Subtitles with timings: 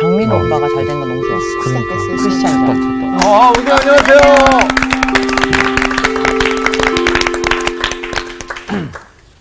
[0.00, 1.44] 장민호 오빠가 잘 된 거 너무 좋았어.
[1.64, 1.94] 그러니까.
[1.96, 2.70] 크리스찬.
[3.22, 4.20] 아, 우리 안녕하세요.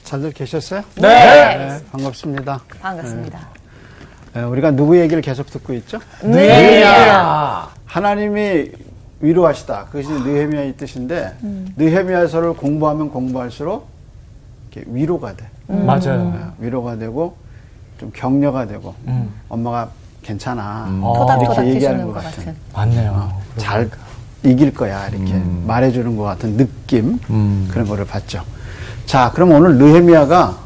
[0.04, 0.82] 잘들 계셨어요?
[0.96, 1.02] 네.
[1.58, 2.62] 네, 반갑습니다.
[2.80, 3.48] 반갑습니다.
[4.34, 6.00] 네, 우리가 누구 얘기를 계속 듣고 있죠?
[6.24, 7.70] 느헤미야.
[7.86, 8.72] 하나님이
[9.22, 9.86] 위로하시다.
[9.86, 11.36] 그것이 느헤미야의 뜻인데
[11.78, 13.88] 느헤미야서를 공부하면 공부할수록
[14.72, 15.46] 이렇게 위로가 돼.
[15.68, 16.32] 맞아요.
[16.60, 17.36] 네, 위로가 되고
[18.00, 18.94] 좀 격려가 되고
[19.50, 19.90] 엄마가
[20.26, 20.88] 괜찮아.
[21.02, 22.46] 토닥토닥 이렇게 얘기하는 해주는 것 것 같은.
[22.46, 22.56] 같은.
[22.74, 23.32] 맞네요.
[23.58, 23.90] 잘
[24.44, 25.34] 이길 거야 이렇게
[25.66, 27.68] 말해주는 것 같은 느낌 음.
[27.72, 28.44] 그런 거를 봤죠.
[29.06, 30.58] 자, 그럼 오늘 느헤미야가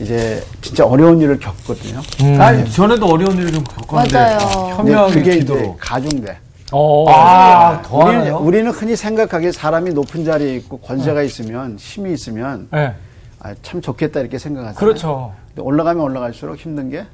[0.00, 2.00] 이제 진짜 어려운 일을 겪거든요.
[2.40, 4.18] 아니, 전에도 어려운 일을 좀 겪었는데.
[4.18, 4.38] 맞아요.
[4.38, 5.60] 근데 현명하게 그게 기도로.
[5.60, 6.38] 이제 가중돼.
[6.72, 7.04] 어.
[7.10, 8.38] 아, 더 우리는, 하나요?
[8.38, 12.94] 우리는 흔히 생각하기에 사람이 높은 자리에 있고 권세가 있으면 힘이 있으면 네.
[13.40, 14.78] 아, 참 좋겠다 이렇게 생각하잖아요.
[14.78, 15.32] 그렇죠.
[15.48, 17.04] 근데 올라가면 올라갈수록 힘든 게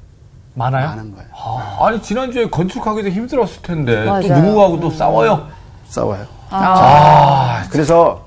[0.57, 0.87] 많아요?
[0.87, 1.27] 많은 거예요.
[1.33, 4.03] 아, 아니, 지난주에 건축하기도 힘들었을 텐데.
[4.05, 4.41] 또 맞아요.
[4.43, 5.47] 누구하고도 싸워요?
[5.87, 6.25] 싸워요.
[6.49, 8.25] 아, 그래서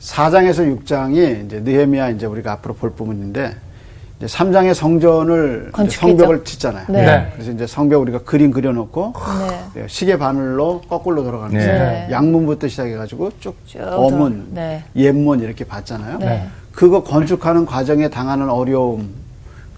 [0.00, 3.54] 4장에서 6장이 이제 느헤미야 이제 우리가 앞으로 볼 부분인데
[4.18, 5.72] 이제 3장의 성전을.
[5.90, 6.86] 성벽을 짓잖아요.
[6.88, 7.04] 네.
[7.04, 7.30] 네.
[7.34, 9.14] 그래서 이제 성벽 우리가 그림 그려놓고
[9.74, 9.84] 네.
[9.88, 12.08] 시계 바늘로 거꾸로 돌아가면서 네.
[12.10, 14.84] 양문부터 시작해가지고 쭉 쭉 어문, 네.
[14.94, 16.18] 옛문 이렇게 봤잖아요.
[16.18, 16.46] 네.
[16.70, 19.12] 그거 건축하는 과정에 당하는 어려움,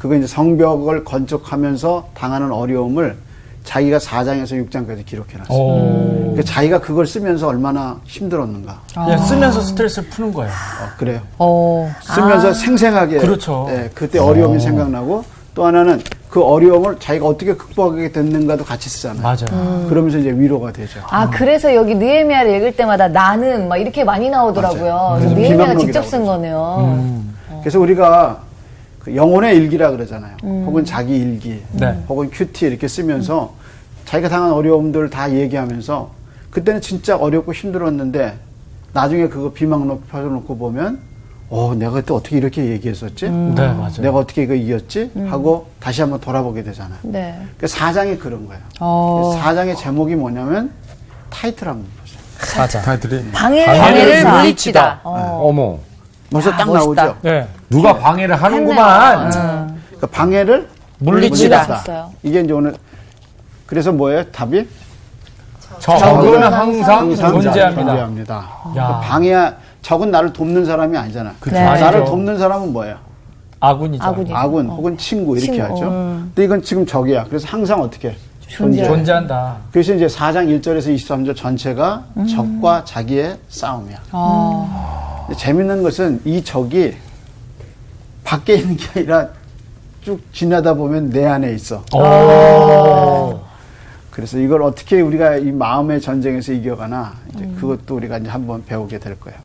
[0.04, 3.16] 그거 이제 성벽을 건축하면서 당하는 어려움을
[3.64, 5.58] 자기가 4장에서 6장까지 기록해놨어요.
[5.58, 6.18] 오.
[6.32, 8.80] 그러니까 자기가 그걸 쓰면서 얼마나 힘들었는가.
[8.92, 10.50] 그냥 쓰면서 스트레스를 푸는 거예요.
[10.50, 11.20] 어, 그래요.
[11.38, 11.90] 어.
[12.02, 13.66] 쓰면서 생생하게 그렇죠.
[13.70, 19.22] 예, 그때 어려움이 생각나고 또 하나는 그 어려움을 자기가 어떻게 극복하게 됐는가도 같이 쓰잖아요.
[19.22, 19.86] 맞아요.
[19.88, 21.00] 그러면서 이제 위로가 되죠.
[21.08, 25.20] 아, 그래서 여기 느헤미야를 읽을 때마다 나는 막 이렇게 많이 나오더라고요.
[25.34, 26.26] 느헤미야가 직접 쓴.
[26.26, 27.22] 거네요.
[27.62, 28.40] 그래서 우리가
[29.04, 30.36] 그 영혼의 일기라 그러잖아요.
[30.42, 32.02] 혹은 자기 일기, 네.
[32.08, 33.52] 혹은 큐티 이렇게 쓰면서
[34.06, 36.10] 자기가 당한 어려움들 다 얘기하면서
[36.50, 38.38] 그때는 진짜 어렵고 힘들었는데
[38.94, 41.00] 나중에 그거 비망록 펴놓고 보면
[41.50, 43.28] 어 내가 그때 어떻게 이렇게 얘기했었지?
[43.28, 43.92] 네, 맞아요.
[44.00, 45.10] 내가 어떻게 이거 이겼지?
[45.28, 46.98] 하고 다시 한번 돌아보게 되잖아요.
[47.02, 47.38] 네.
[47.58, 48.62] 그 사장이 그런 거예요.
[48.80, 49.38] 어.
[49.38, 50.70] 사장의 제목이 뭐냐면
[51.28, 52.20] 타이틀 한번 보세요.
[52.38, 52.80] 사자.
[52.80, 53.32] 타이틀이.
[53.32, 54.38] 방해, 방해를 방해를 물리치다.
[54.38, 55.00] 물리치다.
[55.04, 55.40] 어.
[55.44, 55.78] 어머.
[56.30, 57.04] 벌써 딱 멋있다.
[57.04, 57.18] 나오죠.
[57.22, 57.46] 네.
[57.74, 59.30] 누가 방해를 하는구만.
[59.30, 60.68] 그러니까 방해를
[60.98, 61.82] 물리치다.
[62.22, 62.74] 이게 이제 오늘
[63.66, 64.22] 그래서 뭐예요?
[64.30, 64.66] 답이
[65.80, 67.84] 적은 항상 항상 존재합니다.
[67.84, 68.34] 존재합니다.
[68.34, 68.60] 야.
[68.72, 69.52] 그러니까 방해
[69.82, 71.34] 적은 나를 돕는 사람이 아니잖아.
[71.40, 71.56] 그쵸.
[71.56, 71.64] 네.
[71.64, 72.04] 나를.
[72.04, 72.96] 돕는 사람은 뭐예요?
[73.58, 74.04] 아군이죠.
[74.04, 74.36] 아군이죠.
[74.36, 75.88] 아군 혹은 친구 이렇게 친구, 하죠.
[75.88, 76.32] 음.
[76.34, 77.24] 근데 이건 지금 적이야.
[77.24, 78.14] 그래서 항상 어떻게
[78.46, 78.84] 존재.
[78.84, 79.56] 존재한다.
[79.72, 82.26] 그래서 이제 4장 1절에서 23절 전체가 음.
[82.26, 83.98] 적과 자기의 싸움이야.
[84.12, 85.24] 아.
[85.26, 86.94] 근데 재밌는 것은 이 적이
[88.24, 89.28] 밖에 있는 게 아니라
[90.02, 91.84] 쭉 지나다 보면 내 안에 있어.
[91.94, 93.40] 오.
[94.10, 99.18] 그래서 이걸 어떻게 우리가 이 마음의 전쟁에서 이겨가나 이제 그것도 우리가 이제 한번 배우게 될
[99.18, 99.38] 거예요.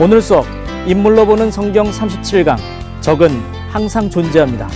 [0.00, 0.46] 오늘 수업
[0.86, 2.56] 인물로 보는 성경 37강
[3.00, 3.30] 적은
[3.70, 4.68] 항상 존재합니다.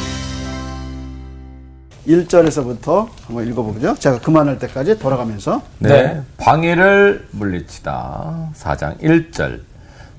[2.07, 3.95] 1절에서부터 한번 읽어보죠.
[3.95, 6.21] 제가 그만할 때까지 돌아가면서 네.
[6.37, 8.51] 방해를 물리치다.
[8.55, 9.61] 4장 1절.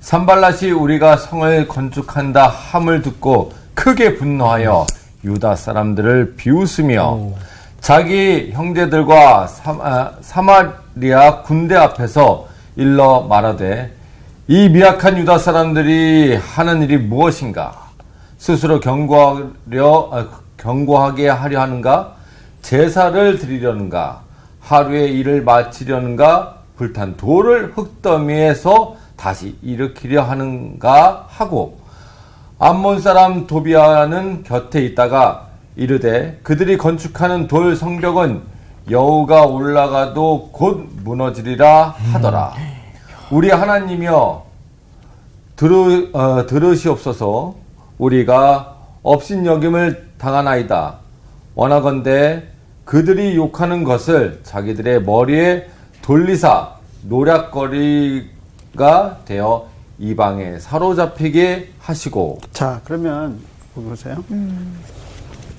[0.06, 4.86] 산발랏이 우리가 성을 건축한다 함을 듣고 크게 분노하여
[5.24, 7.32] 유다 사람들을 비웃으며
[7.82, 9.48] 자기 형제들과
[10.22, 13.94] 사마, 리아 군대 앞에서 일러 말하되
[14.48, 17.90] 이 미약한 유다 사람들이 하는 일이 무엇인가?
[18.38, 20.28] 스스로 경고하려 아,
[20.58, 22.14] 경고하게 하려 하는가?
[22.62, 24.22] 제사를 드리려는가?
[24.60, 26.58] 하루의 일을 마치려는가?
[26.78, 31.80] 불탄 돌을 흙더미에서 다시 일으키려 하는가 하고
[32.60, 38.42] 암몬 사람 도비아는 곁에 있다가 이르되 그들이 건축하는 돌 성벽은
[38.90, 42.54] 여우가 올라가도 곧 무너지리라 하더라.
[43.32, 44.46] 우리 하나님이여
[45.56, 47.56] 들으, 어, 들으시옵소서
[47.98, 50.98] 우리가 업신여김을 당하나이다.
[51.56, 52.44] 원하건대
[52.84, 55.68] 그들이 욕하는 것을 자기들의 머리에
[56.02, 58.35] 돌리사 노략거리
[58.76, 59.68] 가 되어
[59.98, 63.40] 이방에 사로잡히게 하시고 자 그러면
[63.74, 64.24] 보세요.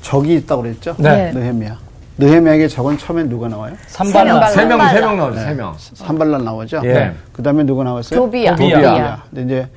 [0.03, 0.95] 적이 있다고 그랬죠?
[0.99, 1.33] 네.
[1.33, 1.79] 느헤미야.
[2.19, 3.75] 느헤미야에게 적은 처음엔 누가 나와요?
[3.89, 4.93] 산발라 세 명, 산발라.
[4.93, 5.75] 세명 나오죠, 세 명.
[5.79, 6.81] 산발란 나오죠?
[6.85, 7.13] 예.
[7.33, 8.21] 그 다음에 누가 나왔어요?
[8.21, 8.57] 도비야.
[8.57, 9.23] 도비야.
[9.31, 9.69] 근데 이제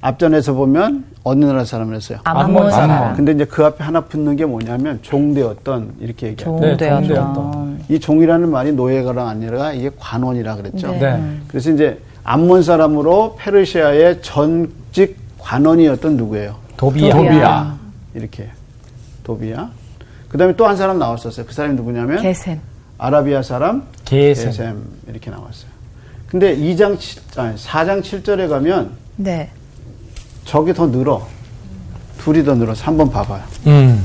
[0.00, 2.18] 앞전에서 보면 어느 나라 사람을 했어요?
[2.24, 3.14] 암몬 사람.
[3.16, 6.56] 근데 이제 그 앞에 하나 붙는 게 뭐냐면 종되었던 이렇게 얘기해요.
[6.60, 7.04] 네, 종되었던.
[7.04, 7.84] 종되었던.
[7.88, 10.88] 이 종이라는 말이 노예가 아니라 이게 관원이라 그랬죠.
[10.92, 10.98] 네.
[11.00, 11.38] 네.
[11.48, 11.98] 그래서 이제
[12.30, 16.56] 암몬 사람으로 페르시아의 전직 관원이었던 누구예요?
[16.76, 17.14] 도비야.
[17.16, 17.78] 도비야.
[18.14, 18.50] 이렇게
[19.24, 19.70] 도비야.
[20.28, 21.46] 그다음에 또 한 사람 나왔었어요.
[21.46, 22.60] 그 사람이 누구냐면 개셈.
[22.98, 24.44] 아라비아 사람 게셈.
[24.50, 25.70] 게셈 이렇게 나왔어요.
[26.26, 29.48] 근데 2장 7, 아니 4장 7절에 가면 네.
[30.44, 31.26] 저게 더 늘어.
[32.18, 33.42] 둘이 더 늘어서 한번 봐봐요.
[33.68, 34.04] 음.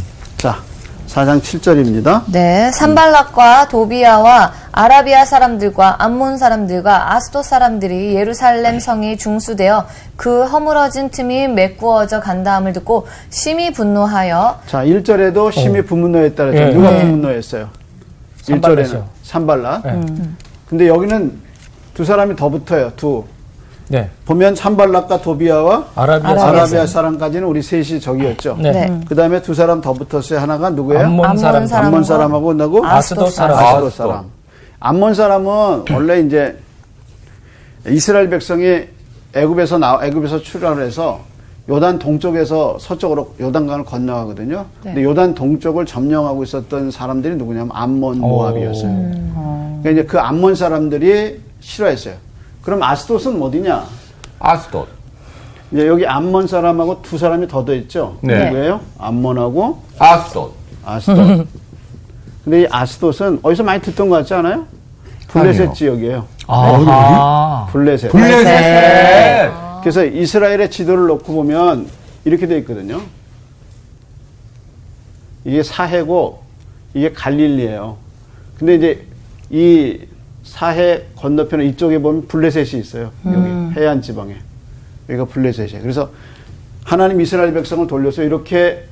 [1.14, 2.24] 자, 4장 7절입니다.
[2.32, 11.50] 네, 산발락과 도비아와 아라비아 사람들과 암몬 사람들과 아스도 사람들이 예루살렘 성이 중수되어 그 허물어진 틈이
[11.50, 16.64] 메꾸어져 간다함을 듣고 심히 분노하여 자, 1절에도 심히 분노했다 그랬죠.
[16.64, 16.74] 예.
[16.74, 17.02] 누가 네.
[17.12, 17.70] 분노했어요?
[18.42, 18.62] 산발랏이요.
[18.62, 19.84] 1절에는 산발랏.
[19.84, 20.30] 네.
[20.68, 21.40] 근데 여기는
[21.94, 22.92] 두 사람이 더 붙어요.
[22.96, 23.24] 두.
[23.90, 24.10] 네.
[24.26, 26.88] 보면 산발락과 도비아와 아라비아 아라비아, 사람.
[26.88, 28.58] 사람까지는 우리 셋이 적이었죠.
[28.60, 28.72] 네.
[28.72, 29.02] 네.
[29.08, 30.40] 그 다음에 두 사람 더 붙었어요.
[30.40, 31.06] 하나가 누구예요?
[31.06, 31.86] 암몬 암몬 사람.
[31.86, 32.86] 암몬 사람하고 누구?
[32.86, 33.58] 아스도 사람.
[33.58, 33.90] 아스도.
[33.90, 34.26] 사람.
[34.80, 36.58] 암몬 사람은 원래 이제
[37.88, 38.84] 이스라엘 백성이
[39.36, 41.20] 애굽에서 나 애굽에서 출하를 해서
[41.70, 44.66] 요단 동쪽에서 서쪽으로 요단강을 건너가거든요.
[44.84, 44.94] 네.
[44.94, 48.92] 근데 요단 동쪽을 점령하고 있었던 사람들이 누구냐면 암몬 모압이었어요.
[49.82, 52.16] 그러니까 이제 그 암몬 사람들이 싫어했어요.
[52.64, 53.86] 그럼 아스돗은 어디냐?
[54.40, 54.88] 아스돗.
[55.72, 58.18] 이제 여기 암몬 사람하고 두 사람이 더더 있죠.
[58.22, 58.46] 네.
[58.46, 58.82] 누구예요?
[58.98, 60.54] 암몬하고 아스돗.
[60.86, 61.48] 아스돗.
[62.44, 64.66] 근데 이 아스돗은 어디서 많이 듣던 것 같지 않아요?
[65.30, 65.74] 블레셋 아니요.
[65.74, 66.28] 지역이에요.
[66.48, 67.68] 아.
[67.72, 68.12] 블레셋.
[68.12, 69.52] 블레셋.
[69.82, 71.88] 그래서 이스라엘의 지도를 놓고 보면
[72.26, 73.02] 이렇게 돼 있거든요.
[75.44, 76.44] 이게 사해고
[76.94, 77.98] 이게 갈릴리예요.
[78.58, 79.06] 근데 이제
[79.50, 80.00] 이
[80.44, 83.12] 사해 건너편에 이쪽에 보면 블레셋이 있어요.
[83.26, 84.36] 여기 해안 지방에.
[85.10, 85.82] 여기가 블레셋이에요.
[85.82, 86.10] 그래서
[86.84, 88.86] 하나님 이스라엘 백성을 돌려서 이렇게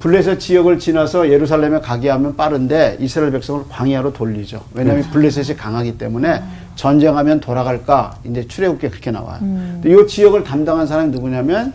[0.00, 4.64] 블레셋 지역을 지나서 예루살렘에 가게 하면 빠른데 이스라엘 백성을 광야로 돌리죠.
[4.72, 6.42] 왜냐하면 블레셋이 강하기 때문에
[6.76, 9.38] 전쟁하면 돌아갈까 이제 출애굽기에 그렇게 나와요.
[9.40, 11.74] 근데 이 지역을 담당한 사람이 누구냐면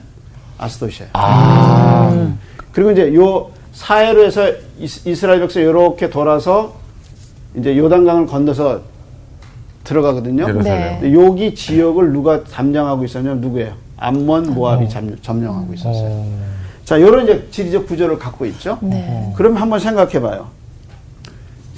[0.58, 1.10] 아스도시예요.
[2.72, 4.50] 그리고 이제 요 사해로 해서
[4.80, 6.76] 이스- 이스라엘 백성 이렇게 돌아서
[7.56, 8.82] 이제 요단강을 건너서
[9.84, 10.48] 들어가거든요.
[10.48, 10.54] 네.
[11.00, 13.74] 근데 여기 지역을 누가 담당하고 있었냐면 누구예요?
[13.98, 16.26] 암몬 모압이 잠- 점령하고 있었어요.
[16.86, 18.78] 자, 요런 이제 지리적 구조를 갖고 있죠.
[18.82, 19.32] 네.
[19.36, 20.48] 그럼 한번 생각해 봐요.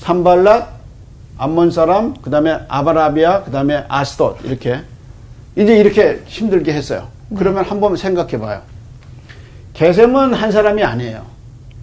[0.01, 0.67] 산발랏,
[1.37, 4.81] 암몬 사람, 그다음에 아바라비아, 그다음에 아스돗 이렇게
[5.55, 7.07] 이제 이렇게 힘들게 했어요.
[7.35, 8.61] 그러면 한번 생각해 봐요.
[9.73, 11.21] 게셈은 한 사람이 아니에요.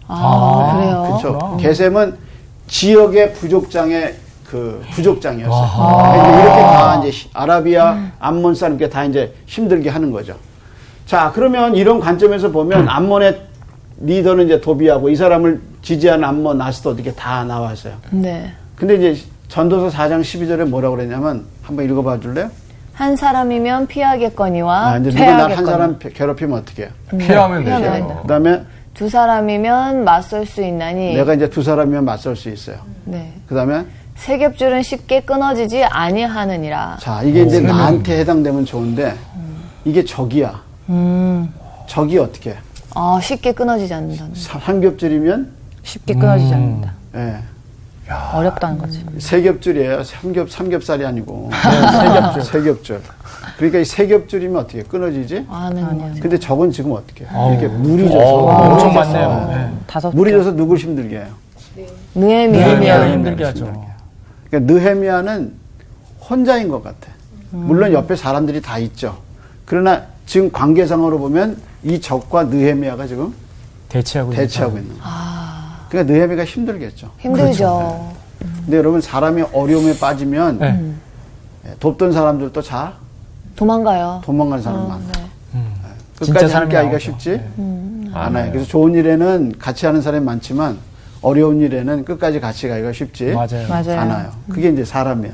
[0.09, 1.19] 아, 그래요.
[1.21, 1.57] 그렇죠.
[1.61, 2.17] 게셈은
[2.69, 4.15] 지역의 부족장의
[4.53, 5.71] 그 부족장이었어요.
[5.75, 10.35] 그러니까 이렇게 다 이제 시- 아라비아 암몬 사람께 다 이제 힘들게 하는 거죠.
[11.07, 13.41] 자, 그러면 이런 관점에서 보면 암몬의
[14.03, 17.95] 리더는 이제 도비하고 이 사람을 지지하는 암몬 아스도 이렇게 다 나왔어요.
[18.11, 18.53] 네.
[18.77, 22.51] 근데 이제 전도서 4장 12절에 뭐라고 그랬냐면 한번 읽어봐 줄래요?
[22.93, 25.67] 한 사람이면 피하겠거니와 아, 이제 누가 날한 퇴하겠거니.
[25.67, 26.91] 사람 괴롭히면 어떻게 해요?
[27.19, 28.07] 피하면 피하면 되죠.
[28.07, 28.21] 된다.
[28.23, 28.63] 그다음에
[28.93, 31.15] 두 사람이면 맞설 수 있나니.
[31.15, 32.77] 내가 이제 두 사람이면 맞설 수 있어요.
[33.07, 33.33] 네.
[33.49, 33.85] 그다음에
[34.23, 36.99] 세 겹줄은 쉽게 끊어지지 아니하느니라.
[37.01, 39.17] 자, 이게 이제 나한테 해당되면 좋은데
[39.85, 40.61] 이게 적이야.
[41.89, 42.57] 적이 어떻게 해?
[42.95, 44.33] 아, 쉽게 끊어지지 않는다는.
[44.37, 45.51] 사- 한 겹줄이면
[45.83, 46.93] 쉽게 끊어지지 않는다.
[47.17, 47.37] 예.
[48.33, 49.05] 어렵다는 거지.
[49.19, 50.05] 세 겹줄이에요.
[50.05, 52.43] 삼겹 삼겹살이 아니고 세 겹줄.
[52.45, 53.01] 세 겹줄.
[53.57, 54.83] 그러니까 이 세 겹줄이면 어떻게 해?
[54.85, 55.47] 끊어지지?
[55.51, 56.21] 아는 거지.
[56.21, 57.25] 근데 적은 지금 어떻게?
[57.25, 57.29] 해?
[57.35, 57.53] 어우.
[57.53, 59.47] 이렇게 물이 어, 져서 엄청 많네요.
[59.51, 59.71] 네.
[59.89, 60.39] 다섯 물이 겹.
[60.39, 61.27] 져서 누굴 힘들게 해요?
[62.15, 62.67] 느헤미야.
[62.67, 63.92] 느헤미야를 힘들게 하죠.
[64.53, 65.55] 그러니까 느헤미야는
[66.29, 67.11] 혼자인 것 같아.
[67.51, 69.19] 물론 옆에 사람들이 다 있죠.
[69.65, 73.35] 그러나 지금 관계상으로 보면 이 적과 느헤미야가 지금
[73.89, 75.05] 대치하고 대치하고 있는 거예요.
[75.89, 77.11] 그러니까 느헤미야가 힘들겠죠.
[77.19, 78.13] 힘들죠.
[78.65, 80.93] 근데 여러분 사람이 어려움에 빠지면 네.
[81.67, 82.93] 예, 돕던 사람들도 잘
[83.57, 84.21] 도망가요.
[84.25, 85.33] 도망가는 사람 많아요.
[86.19, 86.99] 진짜 끝까지 사람이 함께 하기가.
[86.99, 88.11] 쉽지 네.
[88.13, 88.53] 않아요.
[88.53, 90.79] 그래서 좋은 일에는 같이 하는 사람이 많지만
[91.23, 93.69] 어려운 일에는 끝까지 같이 가기가 쉽지 맞아요.
[93.69, 94.01] 맞아요.
[94.01, 94.33] 않아요.
[94.51, 95.33] 그게 이제 사람이야.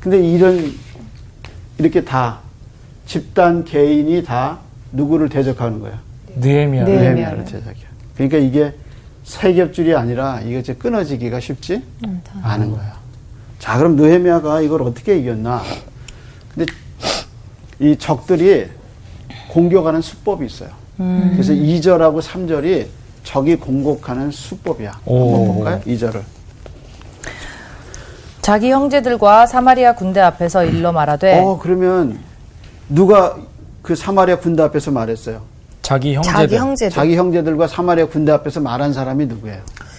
[0.00, 0.72] 근데 이런
[1.78, 2.38] 이렇게 다
[3.06, 4.58] 집단 개인이 다
[4.92, 6.00] 누구를 대적하는 거야?
[6.36, 6.84] 느헤미야.
[6.84, 6.98] 네.
[6.98, 7.86] 느헤미야를 대적이야.
[8.14, 8.72] 그러니까 이게
[9.24, 11.82] 세 겹줄이 아니라 이게 이제 끊어지기가 쉽지
[12.42, 12.96] 않은 거야.
[13.58, 15.62] 자, 그럼 느헤미야가 이걸 어떻게 이겼나?
[16.54, 16.72] 근데
[17.80, 18.68] 이 적들이
[19.48, 20.70] 공격하는 수법이 있어요.
[20.96, 22.86] 그래서 2절하고 3절이
[23.26, 25.00] 적이 공격하는 수법이야.
[25.04, 25.34] 오.
[25.36, 25.80] 한번 볼까요?
[25.84, 26.22] 2절을.
[28.40, 32.20] 자기 형제들과 사마리아 군대 앞에서 일러 말하되 어, 그러면
[32.88, 33.36] 누가
[33.82, 35.40] 그 사마리아 군대 앞에서 말했어요?
[35.82, 36.32] 자기 형제들.
[36.38, 36.94] 자기 형제들.
[36.94, 39.58] 자기 형제들과 사마리아 군대 앞에서 말한 사람이 누구예요?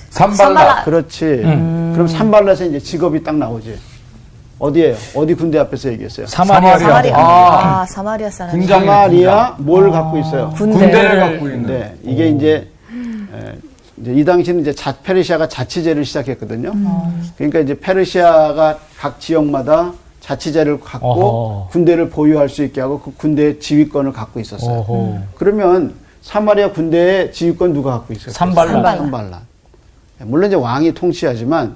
[0.09, 0.85] 산발라.
[0.85, 1.25] 그렇지.
[1.43, 3.77] 그럼 산발랏의 이제 직업이 딱 나오지.
[4.59, 4.95] 어디에요?
[5.15, 6.27] 어디 군대 앞에서 얘기했어요?
[6.27, 6.77] 사마리아.
[6.79, 7.17] 사마리아.
[7.17, 7.81] 아.
[7.81, 8.51] 아, 사마리아 사람.
[8.57, 8.79] 군장.
[8.79, 10.53] 사마리아 뭘 갖고 있어요?
[10.55, 10.79] 군대.
[10.79, 11.65] 군대를 갖고 있는.
[11.67, 12.67] 네, 이게 에, 이제
[14.05, 16.71] 이 당시는 이제 자, 페르시아가 자치제를 시작했거든요.
[17.35, 21.69] 그러니까 이제 페르시아가 각 지역마다 자치제를 갖고 어허.
[21.71, 24.79] 군대를 보유할 수 있게 하고 그 군대의 지휘권을 갖고 있었어요.
[24.79, 25.19] 오호.
[25.35, 28.31] 그러면 사마리아 군대의 지휘권 누가 갖고 있어요?
[28.33, 28.97] 산발란.
[28.97, 29.39] 산발란.
[30.25, 31.75] 물론 이제 왕이 통치하지만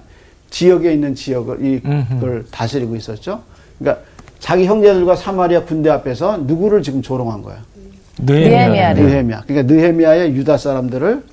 [0.49, 1.57] 지역에 있는 지역을.
[1.63, 3.41] 이걸 다스리고 있었죠.
[3.79, 4.03] 그러니까
[4.39, 7.63] 자기 형제들과 사마리아 군대 앞에서 누구를 지금 조롱한 거야?
[8.17, 9.03] 느헤미야를.
[9.03, 9.43] 느헤미야.
[9.47, 11.23] 그러니까 느헤미야의 유다 사람들을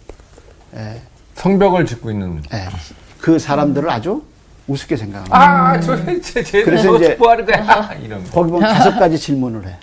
[0.78, 1.00] 예,
[1.34, 2.42] 성벽을 짓고 있는.
[2.52, 2.68] 예,
[3.20, 4.22] 그 사람들을 아주
[4.66, 5.36] 우습게 생각합니다.
[5.36, 7.90] 아, 저, 쟤, 쟤, 그래서 이제- 뭐 하는 거야?
[8.04, 8.30] 이런 거.
[8.30, 9.76] 거기 보면 다섯 가지 질문을 해.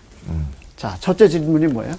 [0.77, 1.93] 자, 첫째 질문이 뭐예요?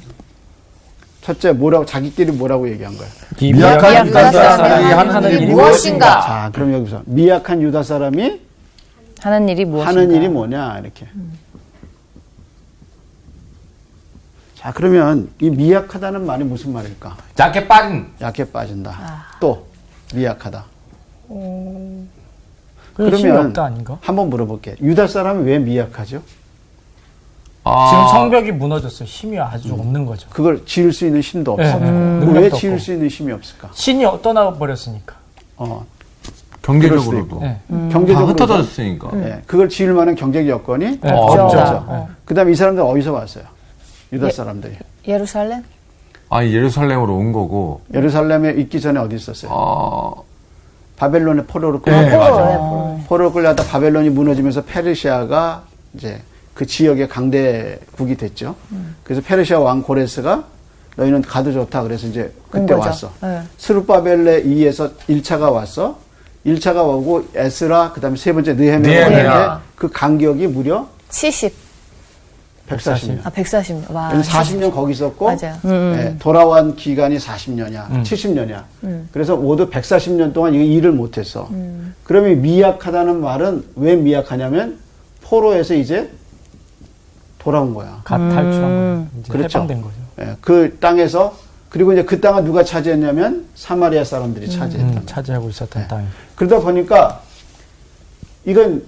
[1.22, 3.08] 첫째 뭐라고 자기끼리 뭐라고 얘기한 거야?
[3.40, 6.20] 이 미약한 미약한 유다 사람이 사람이 하는 일이 무엇인가?
[6.20, 8.40] 자, 그럼 여기서 미약한 유다 사람이
[9.22, 9.88] 하는 일이 무엇인가?
[9.90, 11.06] 하는 일이 뭐냐 이렇게.
[14.66, 17.16] 자, 그러면 이 미약하다는 말이 무슨 말일까?
[17.36, 18.08] 작게 빠진.
[18.20, 18.98] 약해 빠진다.
[19.38, 19.64] 또
[20.12, 20.64] 미약하다.
[21.28, 23.96] 그 힘이 없다 아닌가?
[24.00, 24.74] 한번 물어볼게.
[24.82, 26.20] 유다 사람이 왜 미약하죠?
[27.62, 29.06] 아, 지금 성벽이 무너졌어요.
[29.06, 30.28] 힘이 아주 없는 거죠.
[30.30, 31.78] 그걸 지을 수 있는 힘도 네, 없어.
[31.78, 31.86] 네.
[31.88, 32.82] 왜 능력도 지을 없고.
[32.82, 33.70] 수 있는 힘이 없을까?
[33.72, 35.14] 신이 떠나 버렸으니까.
[35.58, 35.86] 어,
[36.62, 37.38] 경제적으로도.
[37.38, 37.60] 네.
[37.68, 39.10] 다 경제적으로 흩어졌으니까.
[39.14, 41.42] 예, 그걸 지을 만한 경제적 여건이 네, 없죠.
[41.42, 41.86] 없죠.
[41.88, 42.06] 네.
[42.24, 43.44] 그 다음에 이 사람들 어디서 왔어요?
[44.12, 44.74] 유다 사람들이
[45.06, 45.62] 예루살렘?
[46.28, 47.82] 아, 예루살렘으로 온 거고.
[47.94, 49.50] 예루살렘에 있기 전에 어디 있었어요?
[49.54, 50.12] 아,
[50.96, 52.30] 바벨론의 포로로 네, 끌려 맞아.
[52.32, 53.00] 포로, 네, 포로.
[53.06, 56.20] 포로로 끌려다 바벨론이 무너지면서 페르시아가 이제
[56.54, 58.56] 그 지역의 강대국이 됐죠.
[59.04, 60.44] 그래서 페르시아 왕 고레스가
[60.96, 61.82] 너희는 가도 좋다.
[61.82, 62.72] 그래서 이제 그때.
[62.74, 63.12] 왔어.
[63.22, 63.42] 네.
[63.58, 65.98] 스룹바벨에 의해서 1차가 왔어.
[66.46, 69.30] 1차가 오고 에스라 그다음에 세 번째 느헤미야가 느헤미야.
[69.38, 71.52] 왔는데 그 간격이 무려 70.
[72.68, 73.20] 140년.
[73.24, 73.92] 아, 140년.
[73.92, 74.08] 와.
[74.10, 75.56] 그래서 40년 거기 있었고 맞아요.
[75.96, 78.64] 예, 돌아온 기간이 40년이야, 70년이야.
[79.12, 81.48] 그래서 모두 140년 동안 이 일을 못했어.
[82.04, 84.78] 그러면 미약하다는 말은 왜 미약하냐면
[85.22, 86.10] 포로에서 이제
[87.38, 88.00] 돌아온 거야.
[88.04, 89.06] 갓 탈출한 거예요.
[89.20, 89.58] 이제 그렇죠.
[89.58, 89.94] 해방된 거죠.
[90.20, 91.36] 예, 그 땅에서
[91.68, 95.00] 그리고 이제 그 땅을 누가 차지했냐면 사마리아 사람들이 차지했다.
[95.00, 95.88] 음, 차지하고 있었던 네.
[95.88, 96.06] 땅이.
[96.34, 97.20] 그러다 보니까
[98.44, 98.82] 이건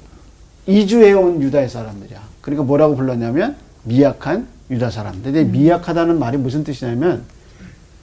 [0.67, 2.19] 이주해온 유다의 사람들이야.
[2.41, 3.57] 그러니까 뭐라고 불렀냐면
[3.89, 5.33] 미약한 유다 사람들.
[5.33, 7.23] 근데 미약하다는 말이 무슨 뜻이냐면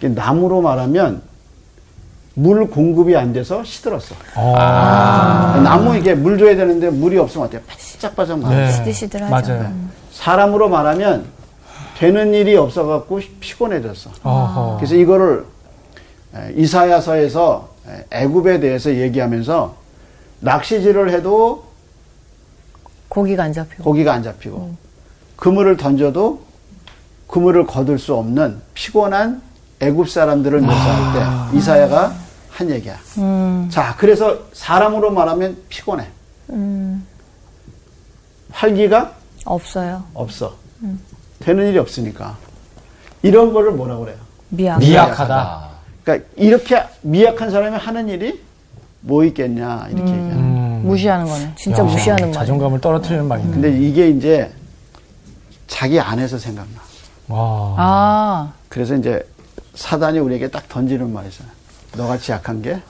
[0.01, 1.21] 나무로 말하면
[2.33, 4.15] 물 공급이 안 돼서 시들었어.
[4.35, 4.53] 어.
[5.63, 7.61] 나무 이게 물 줘야 되는데 물이 없으면 어때요?
[7.65, 8.55] 바짝바짝 말아.
[8.55, 8.71] 네.
[8.71, 9.31] 시들시들하죠.
[9.31, 9.73] 맞아요.
[10.11, 11.25] 사람으로 말하면
[11.97, 14.11] 되는 일이 없어갖고 피곤해졌어.
[14.23, 14.77] 어허.
[14.77, 15.45] 그래서 이거를
[16.35, 19.75] 에, 이사야서에서 에, 애굽에 대해서 얘기하면서
[20.41, 21.63] 낚시질을 해도
[23.07, 23.83] 고기가 안 잡히고.
[23.83, 24.75] 고기가 안 잡히고
[25.35, 26.41] 그물을 던져도
[27.27, 29.41] 그물을 거둘 수 없는 피곤한
[29.79, 32.13] 애굽 사람들을 묘사할 때 이사야가
[32.49, 32.95] 한 얘기야.
[33.69, 36.07] 자, 그래서 사람으로 말하면 피곤해.
[38.51, 39.13] 활기가
[39.43, 40.03] 없어요.
[40.13, 40.55] 없어.
[41.39, 42.37] 되는 일이 없으니까.
[43.21, 44.17] 이런 거를 뭐라고 그래요?
[44.49, 44.79] 미약.
[44.79, 45.69] 미약하다.
[46.03, 48.41] 그러니까 이렇게 미약한 사람이 하는 일이
[49.01, 50.29] 뭐 있겠냐 이렇게 얘기하는.
[50.29, 50.39] 거예요.
[50.39, 50.81] 음.
[50.85, 51.51] 무시하는 거네.
[51.57, 52.31] 진짜 야, 무시하는 말.
[52.33, 53.51] 자존감을 떨어뜨리는 말이네.
[53.51, 54.51] 근데 이게 이제
[55.67, 56.79] 자기 안에서 생각나.
[57.27, 57.75] 와.
[57.77, 59.27] 아, 그래서 이제
[59.73, 61.49] 사단이 우리에게 딱 던지는 말이잖아.
[61.97, 62.81] 너같이 약한 게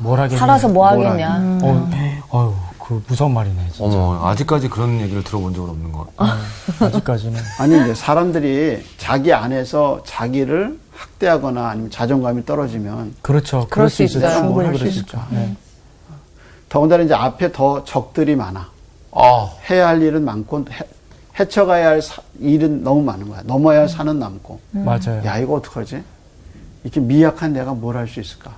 [0.00, 0.38] 뭘 하겠냐.
[0.38, 1.58] 살아서 뭐뭘 하겠냐.
[1.62, 1.90] 어,
[2.30, 3.68] 어휴, 그 무서운 말이네.
[3.72, 3.84] 진짜.
[3.84, 6.38] 어머, 아직까지 그런 얘기를 들어본 적은 없는 것 같아.
[6.86, 7.40] 아직까지는.
[7.58, 13.58] 아니 이제 사람들이 자기 안에서 자기를 학대하거나 아니면 자존감이 떨어지면 그렇죠.
[13.58, 14.38] 그럴, 그럴 수 수 있어요.
[14.38, 15.00] 충분히 그럴 수?
[15.00, 15.20] 있죠.
[15.30, 15.56] 네.
[16.68, 18.68] 더군다나 이제 앞에 더 적들이 많아.
[19.12, 20.78] 아, 해야 할 일은 많고 해,
[21.38, 23.42] 헤쳐가야 할 사- 일은 너무 많은 거야.
[23.44, 24.58] 넘어야 할 산은 많고.
[24.72, 25.22] 맞아요.
[25.24, 26.02] 야 이거 어떡하지?
[26.84, 28.52] 이렇게 미약한 내가 뭘 할 수 있을까?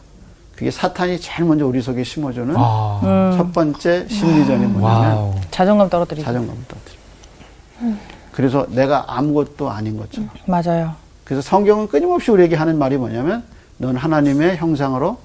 [0.55, 5.35] 그게 사탄이 제일 먼저 우리 속에 심어주는 아, 첫 번째 심리전이 뭐냐면 와우.
[5.51, 6.25] 자존감 떨어뜨리고.
[6.25, 7.97] 자존감을 떨어뜨려.
[8.33, 10.29] 그래서 내가 아무것도 아닌 것처럼.
[10.47, 10.95] 맞아요.
[11.25, 13.43] 그래서 성경은 끊임없이 우리에게 하는 말이 뭐냐면
[13.79, 15.19] 넌 하나님의 형상으로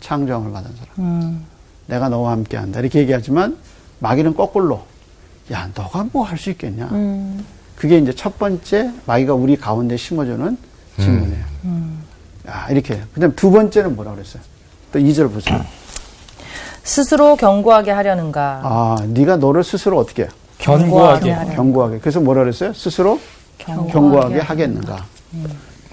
[0.00, 1.44] 창조함을 받은 사람.
[1.86, 2.80] 내가 너와 함께 한다.
[2.80, 3.56] 이렇게 얘기하지만
[4.00, 4.82] 마귀는 거꾸로
[5.52, 6.88] 야, 너가 뭐 할 수 있겠냐.
[7.76, 10.56] 그게 이제 첫 번째 마귀가 우리 가운데 심어주는
[10.98, 11.44] 질문이에요.
[12.48, 13.00] 야, 이렇게.
[13.12, 14.42] 그 다음에 두 번째는 뭐라 그랬어요?
[14.92, 15.64] 또 2절 보세요.
[16.82, 18.60] 스스로 견고하게 하려는가.
[18.62, 20.28] 아, 네가 너를 스스로 어떻게?
[20.58, 21.30] 견고하게.
[21.30, 21.54] 하려.
[21.56, 21.98] 견고하게.
[21.98, 22.72] 그래서 뭐라 그랬어요?
[22.74, 23.18] 스스로
[23.58, 25.04] 견고하게 견고하게 하겠는가.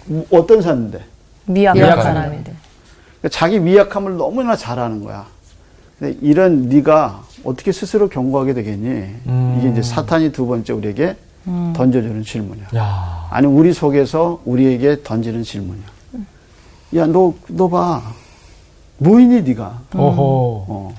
[0.05, 1.03] 뭐 어떤 사람인데?
[1.45, 2.53] 미약한 미약한 사람인데.
[3.31, 5.25] 자기 미약함을 너무나 잘하는 거야.
[6.01, 8.87] 근데 이런 네가 어떻게 스스로 견고하게 되겠니?
[9.27, 9.55] 음.
[9.59, 11.15] 이게 이제 사탄이 두 번째 우리에게
[11.45, 12.67] 던져주는 질문이야.
[12.75, 13.27] 야.
[13.29, 15.85] 아니 우리 속에서 우리에게 던지는 질문이야.
[16.95, 18.01] 야 너 너 봐.
[18.97, 19.79] 뭐이니 네가?
[19.95, 20.65] 오호.
[20.67, 20.95] 어.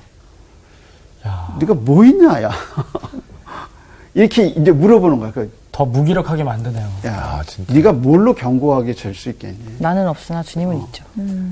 [1.27, 2.51] 야, 네가 뭐 있냐, 야.
[4.13, 5.31] 이렇게 이제 물어보는 거야.
[5.31, 6.85] 그, 더 무기력하게 만드네요.
[7.05, 7.73] 야, 아, 진짜.
[7.73, 9.57] 네가 뭘로 견고하게 질수 있겠니?
[9.79, 11.03] 나는 없으나 주님은 있죠.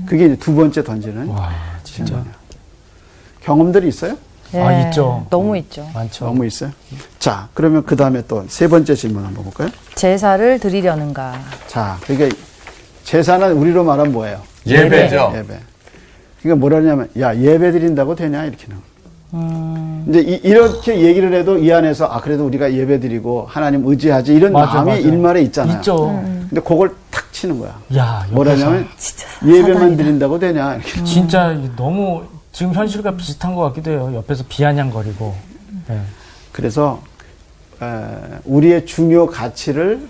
[0.06, 1.50] 그게 이제 두 번째 던지는 와,
[1.84, 2.04] 진짜.
[2.14, 2.32] 질문이야.
[3.44, 4.16] 경험들이 있어요?
[4.54, 5.26] 아, 예, 있죠.
[5.30, 5.86] 너무 있죠.
[5.94, 6.26] 많죠.
[6.26, 6.70] 너무 있어요.
[7.18, 9.68] 자, 그러면 그 다음에 또 세 번째 질문 한번 볼까요?
[9.94, 11.38] 제사를 드리려는가.
[11.66, 12.36] 자, 그러니까
[13.04, 14.40] 제사는 우리로 말하면 뭐예요?
[14.66, 15.32] 예배죠.
[15.36, 15.58] 예배.
[16.42, 18.44] 그러니까 뭐라냐면, 야, 예배 드린다고 되냐?
[18.44, 18.76] 이렇게는.
[19.34, 20.04] 음.
[20.10, 24.52] 이제 이, 렇게 얘기를 해도 이 안에서, 아, 그래도 우리가 예배 드리고 하나님 의지하지 이런
[24.52, 25.00] 맞아, 마음이 맞아.
[25.00, 25.76] 일말에 있잖아요.
[25.78, 26.22] 있죠.
[26.50, 27.78] 근데 그걸 탁 치는 거야.
[27.96, 28.86] 야, 뭐라냐면,
[29.46, 30.74] 예배만 드린다고 되냐?
[30.74, 31.02] 이렇게.
[31.04, 32.22] 진짜 너무
[32.52, 34.12] 지금 현실과 비슷한 것 같기도 해요.
[34.14, 35.34] 옆에서 비아냥거리고.
[35.88, 36.00] 네.
[36.52, 37.02] 그래서,
[37.82, 37.86] 에,
[38.44, 40.06] 우리의 중요 가치를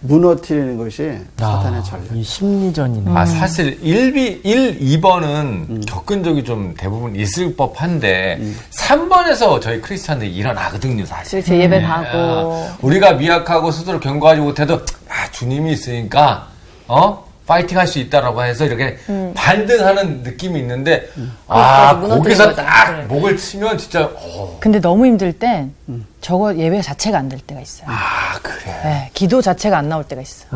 [0.00, 2.16] 무너뜨리는 것이 사탄의 아, 전략.
[2.16, 3.12] 이 심리전이네.
[3.16, 8.40] 아, 사실 1비, 1, 2번은 겪은 적이 좀 대부분 있을 법한데,
[8.72, 11.40] 3번에서 저희 크리스찬들이 일어나거든요, 사실.
[11.40, 11.62] 그렇죠.
[11.62, 11.82] 예배 예.
[11.82, 12.66] 가고.
[12.82, 16.48] 우리가 미약하고 스스로 견고하지 못해도, 아, 주님이 있으니까,
[16.88, 17.24] 어?
[17.52, 18.96] 파이팅 할 수 있다라고 해서 이렇게
[19.34, 21.06] 반등하는 느낌이 있는데,
[21.48, 22.54] 아, 거기까지 무너뜨린 거기서.
[22.54, 23.02] 딱 네.
[23.04, 25.74] 목을 치면 진짜, 어, 근데 너무 힘들 땐
[26.22, 27.86] 저거 예배 자체가 안 될 때가 있어요.
[27.90, 28.72] 아, 그래.
[28.84, 30.46] 네, 기도 자체가 안 나올 때가 있어.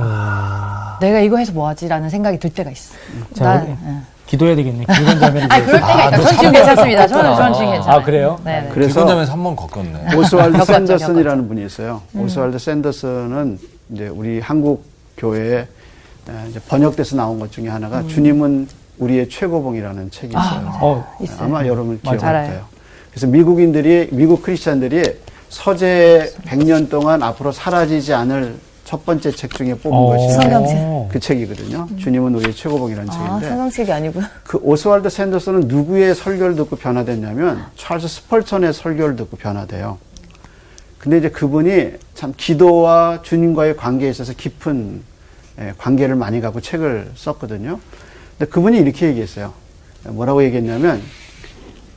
[1.02, 2.94] 내가 이거 해서 뭐하지 라는 생각이 들 때가 있어.
[3.34, 3.76] 자, 나- 우리 예.
[4.26, 4.86] 기도해야 되겠네.
[4.86, 5.80] 기도원 자매를 아, 그럴.
[5.80, 6.16] 때가 있다.
[6.16, 7.06] 전 지금 괜찮습니다.
[7.08, 8.00] 저는 전 지금 괜찮아요.
[8.00, 8.40] 아, 그래요?
[8.42, 8.70] 네, 네.
[8.72, 10.16] 그래서 기도자면 3번 겪었네.
[10.16, 12.00] 오스왈드 겪었죠, 샌더슨이라는 분이 있어요.
[12.16, 13.58] 오스왈드 샌더슨은
[13.92, 14.84] 이제 우리 한국
[15.18, 15.66] 교회에 에,
[16.48, 18.68] 이제 번역돼서 나온 것 중에 하나가 주님은
[18.98, 20.72] 우리의 최고봉이라는 책이 있어요.
[20.80, 22.46] 어, 아마 여러분 기억할.
[22.46, 22.64] 거예요.
[23.10, 25.02] 그래서 미국인들이 미국 크리스찬들이
[25.48, 30.06] 서재 100년 동안 앞으로 사라지지 않을 첫 번째 책 중에 뽑은 어.
[30.06, 31.08] 것이 성경책.
[31.10, 31.88] 그 책이거든요.
[31.98, 34.24] 주님은 우리의 최고봉이라는 아, 책인데 성경책이 아니고요.
[34.44, 39.98] 그 오스왈드 샌더슨은 누구의 설교를 듣고 변화됐냐면 찰스 스펄천의 설교를 듣고 변화돼요.
[40.98, 45.15] 근데 이제 그분이 참 기도와 주님과의 관계에 있어서 깊은 예,
[45.78, 47.78] 관계를 많이 갖고 책을 썼거든요.
[48.38, 49.52] 근데 그분이 이렇게 얘기했어요.
[50.04, 51.02] 뭐라고 얘기했냐면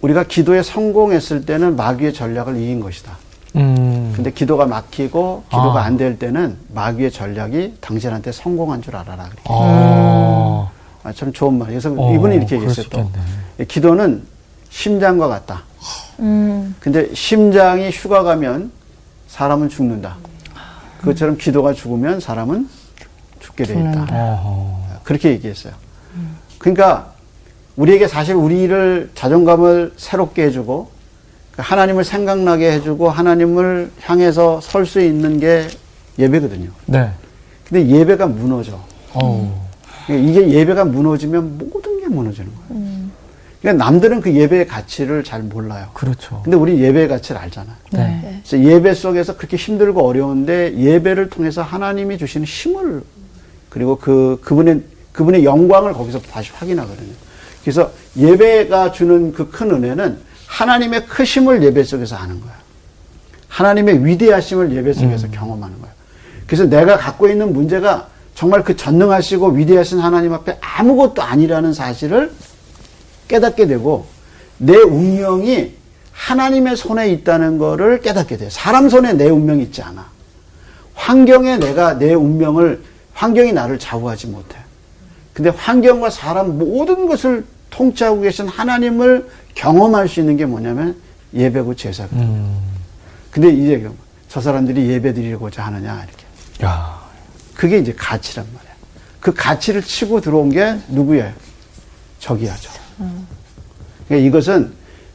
[0.02, 3.18] 우리가 기도에 성공했을 때는 마귀의 전략을 이긴 것이다.
[3.56, 4.14] 음.
[4.16, 5.86] 근데 기도가 막히고 기도가 아.
[5.86, 9.30] 안될 때는 마귀의 전략이 당신한테 성공한 줄 알아라.
[9.46, 10.72] 어.
[11.04, 11.80] 아, 참 좋은 말이에요.
[11.80, 12.86] 그래서 어, 이분이 이렇게 얘기했어요.
[12.90, 13.12] 또.
[13.60, 14.24] 예, 기도는
[14.70, 15.64] 심장과 같다.
[16.20, 16.76] 음.
[16.80, 18.72] 근데 심장이 휴가 가면
[19.28, 20.18] 사람은 죽는다.
[21.00, 22.70] 그것처럼 기도가 죽으면 사람은
[23.40, 24.08] 죽게 돼 있다.
[24.12, 25.00] 어허.
[25.04, 25.74] 그렇게 얘기했어요.
[26.58, 27.14] 그러니까
[27.76, 30.92] 우리에게 사실 우리를 자존감을 새롭게 해주고
[31.58, 35.68] 하나님을 생각나게 해주고 하나님을 향해서 설 수 있는 게
[36.18, 36.70] 예배거든요.
[36.86, 37.10] 네.
[37.68, 38.80] 근데 예배가 무너져.
[39.14, 42.90] 그러니까 이게 예배가 무너지면 모든 게 무너지는 거예요.
[43.62, 45.88] 그러니까 남들은 그 예배의 가치를 잘 몰라요.
[45.94, 46.42] 그렇죠.
[46.44, 47.76] 근데 우리 예배의 가치를 알잖아요.
[47.92, 48.42] 네.
[48.46, 53.04] 그래서 예배 속에서 그렇게 힘들고 어려운데 예배를 통해서 하나님이 주시는 힘을
[53.70, 57.12] 그리고 그 그분의 그분의 영광을 거기서 다시 확인하거든요.
[57.64, 62.54] 그래서 예배가 주는 그 큰 은혜는 하나님의 크심을 예배 속에서 아는 거야.
[63.50, 65.92] 하나님의 위대하심을 예배 속에서 경험하는 거야.
[66.48, 72.32] 그래서 내가 갖고 있는 문제가 정말 그 전능하시고 위대하신 하나님 앞에 아무것도 아니라는 사실을
[73.28, 74.08] 깨닫게 되고
[74.58, 75.74] 내 운명이
[76.12, 78.50] 하나님의 손에 있다는 거를 깨닫게 돼요.
[78.50, 80.06] 사람 손에 내 운명이 있지 않아.
[80.96, 82.82] 환경에 내가 내 운명을
[83.20, 84.58] 환경이 나를 좌우하지 못해.
[85.34, 90.96] 근데 환경과 사람 모든 것을 통치하고 계신 하나님을 경험할 수 있는 게 뭐냐면
[91.34, 92.22] 예배고 제사거든요.
[92.24, 92.58] 음.
[93.30, 93.90] 근데 이제
[94.30, 96.66] 저 사람들이 예배 드리고자 하느냐 이렇게.
[96.66, 96.98] 야.
[97.56, 98.72] 그게 이제 가치란 말이야.
[99.20, 101.34] 그 가치를 치고 들어온 게 누구예요?
[102.20, 102.72] 적이야죠.
[104.08, 104.72] 그러니까 이것은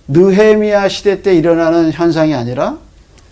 [0.08, 2.76] 느헤미야 시대 때 일어나는 현상이 아니라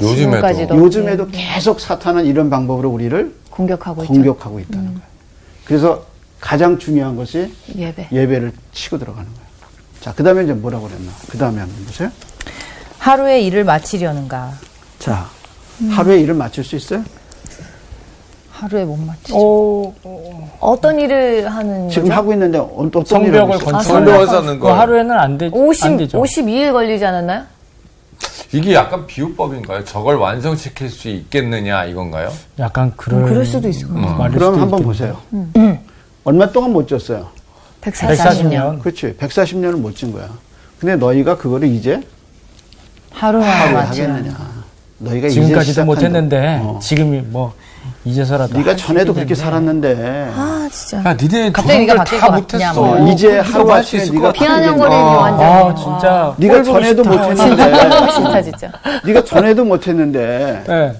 [0.00, 0.76] 요즘에도.
[0.78, 4.12] 요즘에도 계속 사탄은 이런 방법으로 우리를 공격하고 있죠.
[4.12, 5.00] 공격하고 있다는 거예요.
[5.64, 6.02] 그래서
[6.40, 8.08] 가장 중요한 것이 예배.
[8.10, 9.42] 예배를 치고 들어가는 거예요.
[10.00, 11.12] 자, 그 다음에 이제 뭐라고 그랬나?
[11.28, 12.10] 그 다음에 한번 보세요.
[12.98, 14.52] 하루의 일을 마치려는가.
[14.98, 15.26] 자,
[15.90, 17.04] 하루에 일을 마칠 수 있어요?
[18.50, 19.34] 하루에 못 마치죠.
[19.36, 19.94] 어,
[20.60, 22.14] 어떤 일을 하는 지금 거죠?
[22.14, 23.72] 하고 있는데 어떤 일을 성벽을 하고 있어요?
[23.72, 23.88] 건축.
[23.88, 24.72] 성벽을 쌓는 그 거.
[24.72, 26.22] 하루에는 안, 되, 안 50, 되죠.
[26.22, 27.44] 52일 걸리지 않았나요?
[28.52, 29.84] 이게 약간 비유법인가요?
[29.84, 32.30] 저걸 완성시킬 수 있겠느냐 이건가요?
[32.58, 34.82] 약간 그럴, 그럴 수도 있을 것 음, 말일 그럼 한번.
[34.82, 35.18] 보세요.
[36.24, 37.28] 얼마 동안 못 졌어요?
[37.80, 38.06] 140년.
[38.08, 38.78] 140 년.
[38.80, 39.14] 그렇지.
[39.18, 40.28] 140년을 못진 거야.
[40.78, 42.00] 근데 너희가 그거를 이제
[43.10, 44.08] 하루만 하루 마치려.
[44.12, 44.36] 하겠느냐.
[44.98, 45.84] 너희가 이제 지금까지도.
[45.84, 46.78] 못했는데 어.
[46.80, 47.54] 지금이 뭐
[48.04, 49.34] 이제서라도 네가 전에도 그렇게.
[49.34, 51.11] 살았는데 아, 진짜.
[51.11, 52.72] 야, 니네 갑자기 네가 바뀔 것 못했어.
[52.80, 52.94] 뭐.
[52.96, 54.32] 어, 이제 하루 할수 아침에 네가.
[54.32, 55.16] 비아냥거리는 어.
[55.20, 55.46] 완전.
[55.46, 56.35] 아, 진짜.
[56.38, 57.04] 네가 전에도.
[57.04, 58.72] 못했는데 싫다 진짜.
[59.04, 60.96] 네가 전에도 못했는데 네.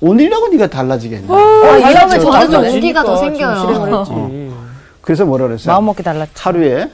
[0.00, 1.32] 오늘이라고 네가 달라지겠냐.
[1.32, 3.98] 어, 이러면 저는 좀 온기가 더 생겨요.
[3.98, 4.52] 했지.
[5.00, 5.72] 그래서 뭐라 그랬어요?
[5.74, 6.32] 마음 먹기 달랐지.
[6.36, 6.90] 하루에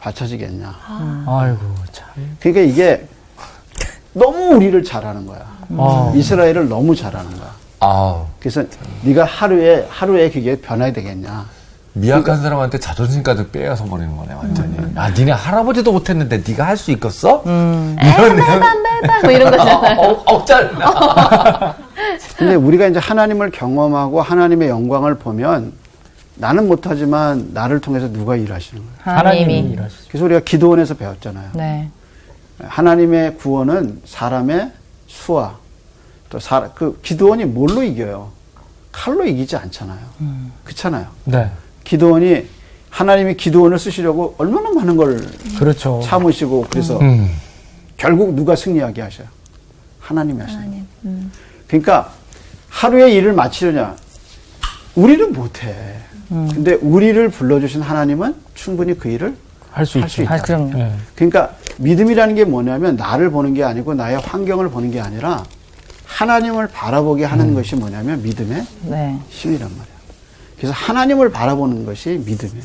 [0.00, 0.74] 받쳐지겠냐.
[1.26, 1.60] 아 이고,
[1.92, 2.06] 참.
[2.40, 3.06] 그러니까 이게
[4.12, 5.40] 너무 우리를 잘하는 거야.
[5.78, 6.12] 아.
[6.16, 7.50] 이스라엘을 너무 잘하는 거야.
[7.80, 8.64] 아우, 그래서
[9.02, 11.46] 네가 하루에 하루에 그게 변화가 되겠냐.
[11.92, 14.76] 미약한 사람한테 자존심까지 빼앗아 버리는 거네, 완전히.
[14.96, 17.42] 아, 니네 할아버지도 못했는데 네가 할 수 있겠어?
[17.46, 18.36] 이런
[19.22, 20.00] 뭐 이런 거잖아요.
[20.00, 21.74] 어, 억짤나.
[22.36, 25.72] 근데 우리가 이제 하나님을 경험하고 하나님의 영광을 보면
[26.34, 28.94] 나는 못하지만 나를 통해서 누가 일하시는 거예요.
[29.18, 29.72] 하나님이 하나님이.
[29.72, 30.04] 일하시죠.
[30.08, 31.50] 그래서 우리가 기도원에서 배웠잖아요.
[31.54, 31.88] 네.
[32.62, 34.70] 하나님의 구원은 사람의
[35.06, 35.56] 수와
[36.28, 38.30] 또 사, 그 기도원이 뭘로 이겨요?
[38.92, 39.98] 칼로 이기지 않잖아요.
[40.64, 41.06] 그렇잖아요.
[41.24, 41.50] 네.
[41.84, 42.46] 기도원이
[42.90, 45.20] 하나님이 기도원을 쓰시려고 얼마나 많은 걸
[45.58, 46.00] 그렇죠.
[46.04, 47.30] 참으시고 그래서 음.
[47.96, 49.28] 결국 누가 승리하게 하셔요?
[50.00, 50.70] 하나님이 하셔요.
[51.68, 52.12] 그러니까
[52.70, 53.96] 하루의 일을 마치려냐?
[54.94, 55.74] 우리는 못해.
[56.28, 59.36] 근데 우리를 불러주신 하나님은 충분히 그 일을
[59.70, 60.22] 할수 할 수 있죠.
[60.22, 60.34] 있다.
[60.34, 60.72] 아, 그럼요.
[60.72, 60.92] 네.
[61.14, 65.44] 그러니까 믿음이라는 게 뭐냐면 나를 보는 게 아니고 나의 환경을 보는 게 아니라
[66.06, 69.18] 하나님을 바라보게 하는 것이 뭐냐면 믿음의 네.
[69.28, 69.96] 힘이란 말이야.
[70.56, 72.64] 그래서 하나님을 바라보는 것이 믿음이에요.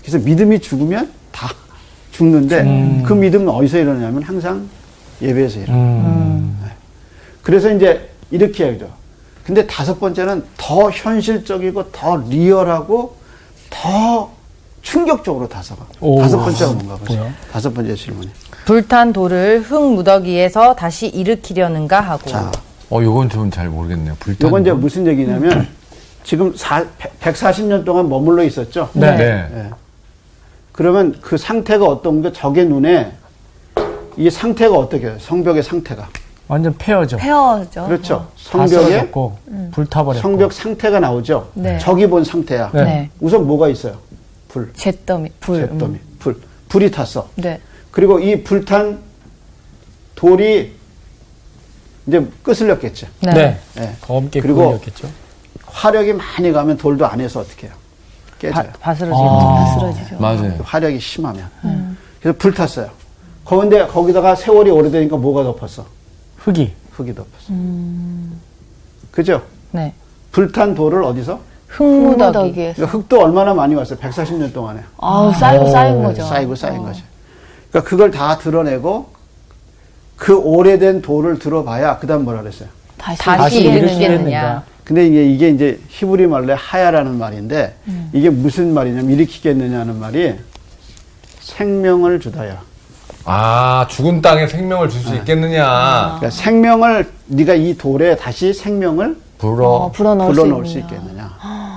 [0.00, 1.52] 그래서 믿음이 죽으면 다
[2.12, 4.68] 죽는데 그 믿음은 어디서 일어나냐면 항상
[5.20, 5.78] 예배에서 일어나.
[5.78, 6.58] 음.
[7.42, 8.90] 그래서 이제 이렇게 해야죠.
[9.44, 13.16] 근데 다섯 번째는 더 현실적이고 더 리얼하고
[13.68, 14.30] 더
[14.82, 15.86] 충격적으로 다서가.
[16.00, 16.20] 오.
[16.20, 17.30] 다섯 번째가 뭔가 보세요.
[17.52, 18.30] 다섯 번째 질문이.
[18.70, 22.30] 불탄 돌을 흙 무더기에서 다시 일으키려는가 하고.
[22.30, 22.52] 자,
[22.88, 24.14] 어, 요건 좀 잘 모르겠네요.
[24.20, 24.78] 불타는 요건 이제 건?
[24.80, 25.66] 무슨 얘기냐면
[26.22, 26.86] 지금 사,
[27.20, 28.88] 140년 동안 머물러 있었죠.
[28.92, 29.16] 네.
[29.16, 29.48] 네.
[29.52, 29.70] 예.
[30.70, 33.10] 그러면 그 상태가 어떤 게 적의 눈에
[34.16, 35.16] 이 상태가 어떻게 해요?
[35.18, 36.08] 성벽의 상태가.
[36.46, 37.16] 완전 폐허죠.
[37.16, 37.86] 페어죠.
[37.86, 38.18] 그렇죠.
[38.18, 39.38] 다 성벽에 쓰러졌고,
[39.72, 40.22] 불타버렸고.
[40.22, 41.50] 성벽 상태가 나오죠.
[41.54, 41.76] 네.
[41.78, 42.70] 적이 본 상태야.
[42.72, 42.84] 네.
[42.84, 43.10] 네.
[43.18, 43.94] 우선 뭐가 있어요?
[44.46, 44.72] 불.
[44.74, 45.68] 잿더미, 불.
[45.68, 45.94] 잿더미.
[45.94, 46.00] 음.
[46.20, 46.40] 불.
[46.68, 47.28] 불이 탔어.
[47.34, 47.58] 네.
[47.90, 48.98] 그리고 이 불탄
[50.14, 50.74] 돌이
[52.06, 53.06] 이제 끄슬렸겠죠.
[53.20, 53.32] 네.
[53.32, 53.60] 네.
[53.78, 53.96] 예.
[54.00, 55.08] 검게 그리고 굴렸겠죠.
[55.66, 57.74] 화력이 많이 가면 돌도 안에서 어떻게 해요?
[58.30, 58.72] 바, 깨져요.
[58.80, 59.28] 바 스러지겠죠.
[59.28, 59.78] 아.
[59.78, 60.16] 쓰러지죠.
[60.18, 60.58] 맞아요.
[60.62, 61.48] 화력이 심하면.
[62.20, 62.90] 그래서 불 탔어요.
[63.44, 65.86] 그런데 거기다가 세월이 오래되니까 뭐가 덮었어?
[66.36, 66.72] 흙이.
[66.92, 67.52] 흙이 덮었어.
[69.10, 69.42] 그죠?
[69.72, 69.92] 네.
[70.32, 71.40] 불탄 돌을 어디서?
[71.66, 72.22] 흙 무더기.
[72.22, 72.74] 흙무더기에서.
[72.76, 73.98] 그러니까 흙도 얼마나 많이 왔어요?
[73.98, 74.80] 140년 동안에.
[74.98, 76.24] 아우, 쌓이고 쌓인 거죠.
[76.24, 77.02] 쌓이고 쌓인 거죠.
[77.70, 79.10] 그러니까 그걸 다 드러내고
[80.16, 82.68] 그 오래된 돌을 들어봐야 그다음 뭐라 그랬어요?
[82.98, 84.62] 다시, 다시 일으키겠느냐.
[84.84, 87.74] 근데 이게 이게 이제 히브리 말로 하야라는 말인데
[88.12, 90.34] 이게 무슨 말이냐면 일으키겠느냐는 말이
[91.40, 92.60] 생명을 주다야.
[93.24, 96.16] 아, 죽은 땅에 생명을 줄 수 있겠느냐.
[96.18, 99.68] 그러니까 생명을 네가 이 돌에 다시 생명을 불어.
[99.68, 100.78] 어, 불어넣을, 수, 수.
[100.78, 101.30] 있겠느냐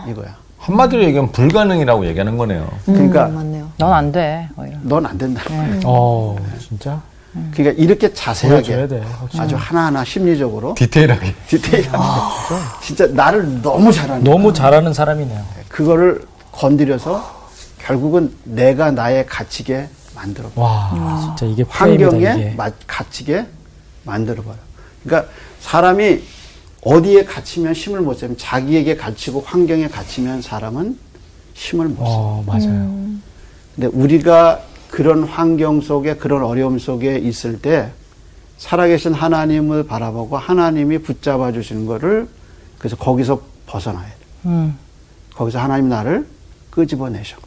[0.10, 0.36] 이거야.
[0.58, 2.67] 한마디로 얘기하면 불가능이라고 얘기하는 거네요.
[2.86, 3.62] 그러니까 음, 맞네요.
[3.77, 4.47] 넌 안 돼.
[4.55, 4.79] 뭐 이런.
[4.83, 5.41] 넌안 된다.
[5.86, 7.01] 어, 진짜?
[7.51, 9.03] 그러니까 이렇게 자세하게 돼.
[9.39, 11.33] 아주 하나하나 심리적으로 디테일하게.
[11.47, 11.97] 디테일하게
[12.83, 15.43] 진짜 나를 너무 잘하는 너무 잘하는 사람이네요.
[15.67, 20.67] 그거를 건드려서 결국은 내가 나의 갇히게 만들어 버려.
[20.67, 22.53] 와, 진짜 이게 환경에 이게.
[22.55, 23.47] 마- 갇히게
[24.03, 24.55] 만들어 버려.
[25.03, 26.21] 그러니까 사람이
[26.86, 30.99] 어디에 갇히면 힘을 못 쓰면 자기에게 갇히고 환경에 갇히면 사람은
[31.55, 32.12] 힘을 못 써.
[32.12, 32.93] 어, 맞아요.
[33.75, 37.91] 근데 우리가 그런 환경 속에 그런 어려움 속에 있을 때
[38.57, 42.27] 살아계신 하나님을 바라보고 하나님이 붙잡아 주시는 거를
[42.77, 44.15] 그래서 거기서 벗어나야 돼.
[44.45, 44.77] 음.
[45.33, 46.27] 거기서 하나님 나를
[46.69, 47.38] 끄집어내셔.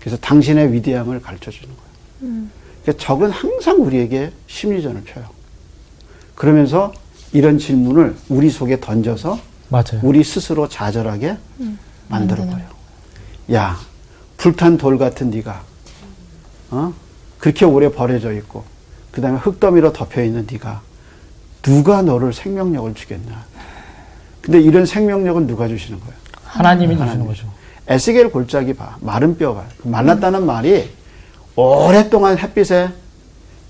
[0.00, 2.46] 그래서 당신의 위대함을 가르쳐 주는 거예요.
[2.82, 5.26] 그러니까 적은 항상 우리에게 심리전을 펴요.
[6.34, 6.92] 그러면서
[7.32, 9.38] 이런 질문을 우리 속에 던져서
[9.68, 10.00] 맞아요.
[10.02, 11.36] 우리 스스로 좌절하게
[12.08, 12.62] 만들어 버려.
[13.52, 13.78] 야,
[14.44, 15.62] 불탄 돌 같은 네가
[16.70, 16.92] 어?
[17.38, 18.62] 그렇게 오래 버려져 있고
[19.10, 20.82] 그 다음에 흙더미로 덮여 있는 네가
[21.62, 23.42] 누가 너를 생명력을 주겠나?
[24.42, 26.14] 근데 이런 생명력은 누가 주시는 거예요?
[26.44, 27.26] 하나님이 주시는 하나님.
[27.26, 27.50] 거죠.
[27.88, 28.98] 에스겔 골짜기 봐.
[29.00, 29.64] 마른 뼈 봐.
[29.82, 30.90] 그 말랐다는 말이
[31.56, 32.90] 오랫동안 햇빛에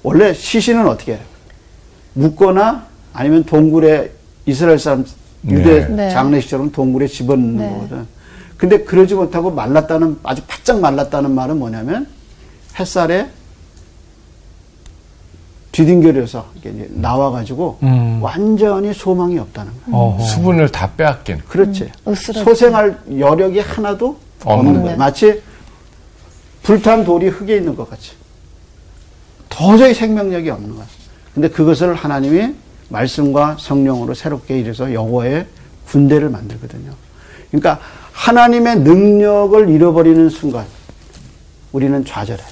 [0.02, 1.20] 원래 시신은 어떻게?
[2.14, 4.10] 묻거나 아니면 동굴에
[4.44, 5.04] 이스라엘 사람
[5.44, 6.10] 유대 네.
[6.10, 7.68] 장례식처럼 동굴에 집어넣는 네.
[7.70, 8.13] 거거든.
[8.64, 12.06] 근데 그러지 못하고 말랐다는 아주 바짝 말랐다는 말은 뭐냐면
[12.78, 13.28] 햇살에
[16.70, 18.22] 이제 나와가지고 음.
[18.22, 19.96] 완전히 소망이 없다는 거예요.
[19.96, 20.24] 어허.
[20.24, 21.40] 수분을 다 빼앗긴.
[21.46, 21.90] 그렇지.
[22.08, 22.42] 으스러지.
[22.42, 24.96] 소생할 여력이 하나도 없는 없는 거예요.
[24.96, 25.42] 마치
[26.62, 28.12] 불탄 돌이 흙에 있는 것 같이.
[29.50, 30.86] 도저히 생명력이 없는 거예요.
[31.34, 32.54] 근데 그것을 하나님이
[32.88, 35.48] 말씀과 성령으로 새롭게 이래서 여호와의
[35.88, 36.92] 군대를 만들거든요.
[37.50, 37.80] 그러니까
[38.14, 40.64] 하나님의 능력을 잃어버리는 순간
[41.72, 42.42] 우리는 좌절해.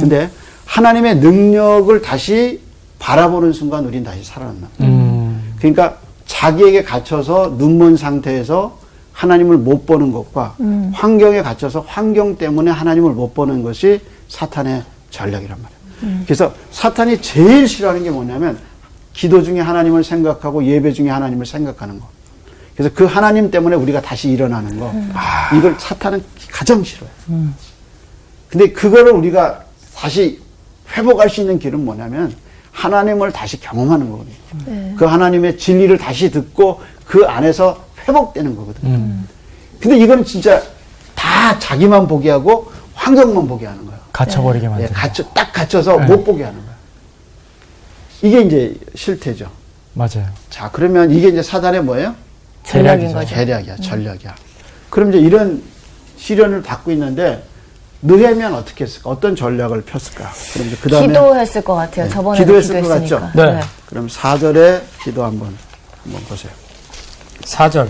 [0.00, 0.30] 근데
[0.64, 2.60] 하나님의 능력을 다시
[2.98, 4.68] 바라보는 순간 우리는 다시 살아난다.
[4.80, 5.54] 음.
[5.58, 8.78] 그러니까 자기에게 갇혀서 눈먼 상태에서
[9.12, 10.54] 하나님을 못 보는 것과
[10.92, 15.78] 환경에 갇혀서 환경 때문에 하나님을 못 보는 것이 사탄의 전략이란 말이에요.
[16.24, 18.58] 그래서 사탄이 제일 싫어하는 게 뭐냐면
[19.12, 22.06] 기도 중에 하나님을 생각하고 예배 중에 하나님을 생각하는 거.
[22.78, 24.94] 그래서 그 하나님 때문에 우리가 다시 일어나는 거.
[25.56, 27.10] 이걸 사탄은 가장 싫어요.
[28.48, 29.64] 근데 그거를 우리가
[29.96, 30.40] 다시
[30.92, 32.32] 회복할 수 있는 길은 뭐냐면
[32.70, 34.94] 하나님을 다시 경험하는 거거든요.
[34.96, 38.94] 그 하나님의 진리를 다시 듣고 그 안에서 회복되는 거거든요.
[38.94, 39.28] 음.
[39.80, 40.62] 근데 이건 진짜
[41.16, 43.98] 다 자기만 보게 하고 환경만 보게 하는 거예요.
[44.12, 44.92] 갇혀버리게 예, 만드는.
[44.92, 46.06] 갇혀, 딱 갇혀서 네.
[46.06, 46.74] 못 보게 하는 거예요.
[48.22, 49.50] 이게 이제 실태죠.
[49.94, 50.28] 맞아요.
[50.48, 52.14] 자, 그러면 이게 이제 사단의 뭐예요?
[52.68, 53.12] 전략인.
[53.12, 53.34] 거죠.
[53.34, 54.34] 계략이야, 전략이야.
[54.90, 55.62] 그럼 이제 이런
[56.16, 57.42] 시련을 받고 있는데
[58.02, 59.10] 느헤미야는 어떻게 했을까?
[59.10, 60.30] 어떤 전략을 폈을까?
[60.52, 62.08] 그럼 이제 그 다음에 기도했을 것 같아요.
[62.08, 63.20] 저번에도 기도했을 것 기도했으니까.
[63.32, 63.52] 같죠?
[63.54, 63.60] 네.
[63.86, 65.56] 그럼 4절에 기도 한번
[66.04, 66.52] 한번 보세요.
[67.42, 67.88] 4절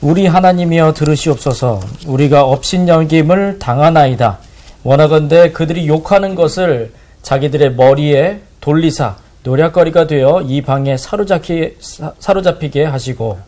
[0.00, 4.38] 우리 하나님이여 들으시옵소서 우리가 업신여김을 당하나이다
[4.82, 6.92] 원하건대 그들이 욕하는 것을
[7.22, 13.38] 자기들의 머리에 돌리사 노략거리가 되어 이 방에 사로잡히, 사- 사로잡히게 하시고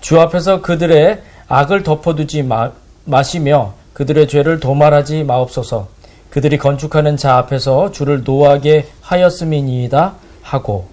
[0.00, 2.72] 주 앞에서 그들의 악을 덮어두지 마,
[3.04, 5.88] 마시며 그들의 죄를 도말하지 마옵소서
[6.30, 10.88] 그들이 건축하는 자 앞에서 주를 노하게 하였음이니이다 하고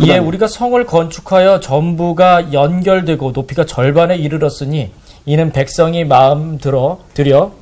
[0.00, 0.18] 이에.
[0.18, 4.90] 우리가 성을 건축하여 전부가 연결되고 높이가 절반에 이르렀으니
[5.26, 7.52] 이는 백성이 마음 들어 들여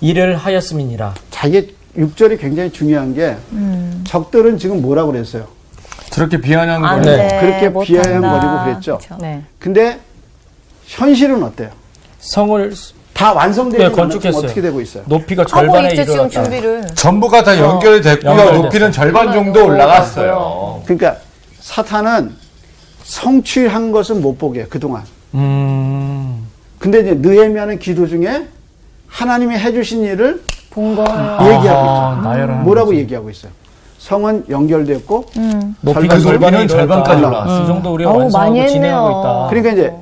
[0.00, 1.14] 일을 하였음이니라.
[1.30, 3.36] 자, 이게 6절이 굉장히 중요한 게
[4.04, 5.46] 적들은 지금 뭐라고 그랬어요?
[6.10, 7.04] 저렇게 비아냥 안 거리.
[7.06, 7.16] 돼.
[7.16, 7.84] 네, 그렇게.
[7.86, 8.98] 비아냥거리고 그랬죠.
[8.98, 9.16] 그쵸.
[9.20, 9.42] 네.
[9.58, 9.98] 근데
[10.86, 11.70] 현실은 어때요?
[12.20, 12.72] 성을
[13.12, 14.42] 다 완성되지 네, 건축했어요.
[14.44, 15.04] 어떻게 되고 있어요?
[15.06, 16.42] 높이가 하고 절반에 있죠, 지금 이르렀다.
[16.42, 16.86] 준비를.
[16.94, 18.30] 전부가 다 연결이 됐고요.
[18.30, 18.62] 연결됐어.
[18.62, 20.82] 높이는 절반 정도 올라갔어요.
[20.84, 21.16] 그러니까
[21.60, 22.34] 사탄은
[23.04, 25.02] 성취한 것은 못 보게 해요, 그동안.
[25.34, 26.46] 음.
[26.78, 28.46] 근데 이제 느헤미야는 기도 중에
[29.08, 31.06] 하나님이 해주신 일을 본 걸.
[31.06, 32.28] 얘기하고 있죠.
[32.28, 32.98] 나열하는 뭐라고 거지.
[33.00, 33.52] 얘기하고 있어요?
[34.04, 35.24] 성은 연결됐고
[35.80, 37.28] 높이가 절반 절반에 높이는 절반까지 이르렀다.
[37.28, 37.62] 올라갔어요.
[37.62, 39.20] 이 정도 우리가 어우, 완성하고 많이 진행하고 했네요.
[39.20, 39.46] 있다.
[39.48, 39.94] 그러니까 이제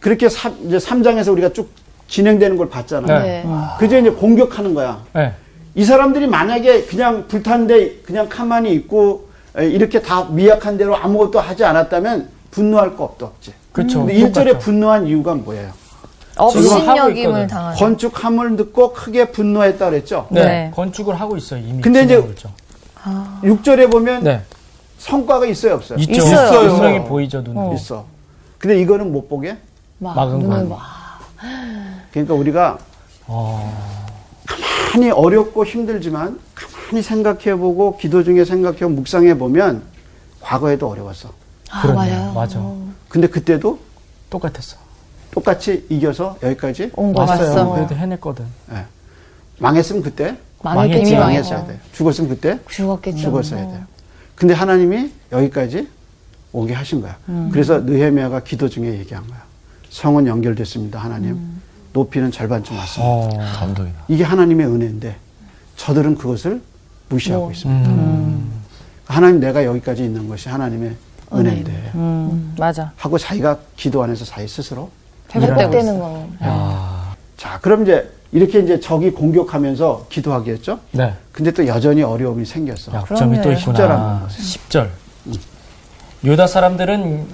[0.00, 1.70] 그렇게 삼, 이제 3장에서 우리가 쭉
[2.08, 3.22] 진행되는 걸 봤잖아요.
[3.22, 3.44] 네.
[3.78, 5.02] 그제 이제 공격하는 거야.
[5.12, 5.34] 네.
[5.74, 11.62] 이 사람들이 만약에 그냥 불탄데 그냥 가만히 있고 에, 이렇게 다 미약한 대로 아무것도 하지
[11.62, 13.52] 않았다면 분노할 거 없도 없지.
[13.72, 14.06] 그쵸.
[14.06, 14.58] 근데 1절에 똑같죠.
[14.60, 15.68] 분노한 이유가 뭐예요?
[16.38, 17.46] 업신여김을.
[17.46, 17.76] 당하는.
[17.76, 20.26] 건축함을 듣고 크게 분노했다 그랬죠.
[20.30, 20.44] 네.
[20.44, 20.72] 네.
[20.74, 21.60] 건축을 하고 있어요.
[21.60, 22.32] 이미 근데 이제 진행하
[23.04, 23.72] 고 있죠.
[23.72, 24.42] 6절에 보면 네.
[24.98, 25.98] 성과가 있어요, 없어요?
[26.00, 26.12] 있죠.
[26.12, 26.70] 있어요.
[26.70, 27.72] 분명히 보이죠, 눈.
[27.74, 28.04] 있어.
[28.58, 29.56] 근데 이거는 못 보게.
[29.98, 30.68] 막 막은 거예요.
[30.68, 30.80] 막.
[32.12, 32.78] 그러니까 우리가
[33.26, 34.00] 어.
[34.92, 39.82] 가만히 어렵고 힘들지만 가만히 생각해보고 기도 중에 생각해 묵상해 보면
[40.40, 41.30] 과거에도 어려웠어.
[41.70, 42.10] 아, 그러네.
[42.10, 42.32] 맞아요.
[42.32, 42.60] 맞아.
[43.08, 43.78] 근데 그때도
[44.28, 44.76] 똑같았어.
[45.30, 47.54] 똑같이 이겨서 여기까지 온거 왔어요.
[47.54, 47.74] 같어.
[47.74, 48.44] 그래도 해냈거든.
[48.72, 48.84] 예.
[49.58, 51.14] 망했으면 그때 망했지.
[51.16, 51.78] 망했어야 돼요.
[51.92, 53.18] 죽었으면 그때 죽었겠죠.
[53.18, 53.82] 죽었어야 돼요.
[54.34, 55.88] 근데 하나님이 여기까지
[56.52, 57.16] 오게 하신 거야.
[57.52, 59.42] 그래서 느헤미야가 기도 중에 얘기한 거야.
[59.90, 61.60] 성은 연결됐습니다, 하나님.
[61.92, 63.12] 높이는 절반쯤 왔습니다.
[63.12, 63.28] 어.
[63.58, 63.98] 감동이다.
[64.08, 65.16] 이게 하나님의 은혜인데
[65.76, 66.60] 저들은 그것을
[67.08, 67.52] 무시하고 뭐.
[67.52, 67.90] 있습니다.
[67.90, 68.52] 음.
[69.06, 70.94] 하나님 내가 여기까지 있는 것이 하나님의
[71.32, 72.92] 은혜인데 음, 맞아.
[72.96, 74.90] 하고 자기가 기도 안에서 자기 스스로
[75.34, 76.28] 회복되는 거.
[77.36, 80.78] 자 그럼 이제 이렇게 이제 적이 공격하면서 기도하겠죠.
[80.92, 81.12] 네.
[81.32, 82.92] 근데 또 여전히 어려움이 생겼어.
[82.92, 84.20] 약점이 또 있구나.
[84.24, 84.56] 보세요.
[84.68, 84.88] 10절.
[86.22, 87.26] 유다 사람들은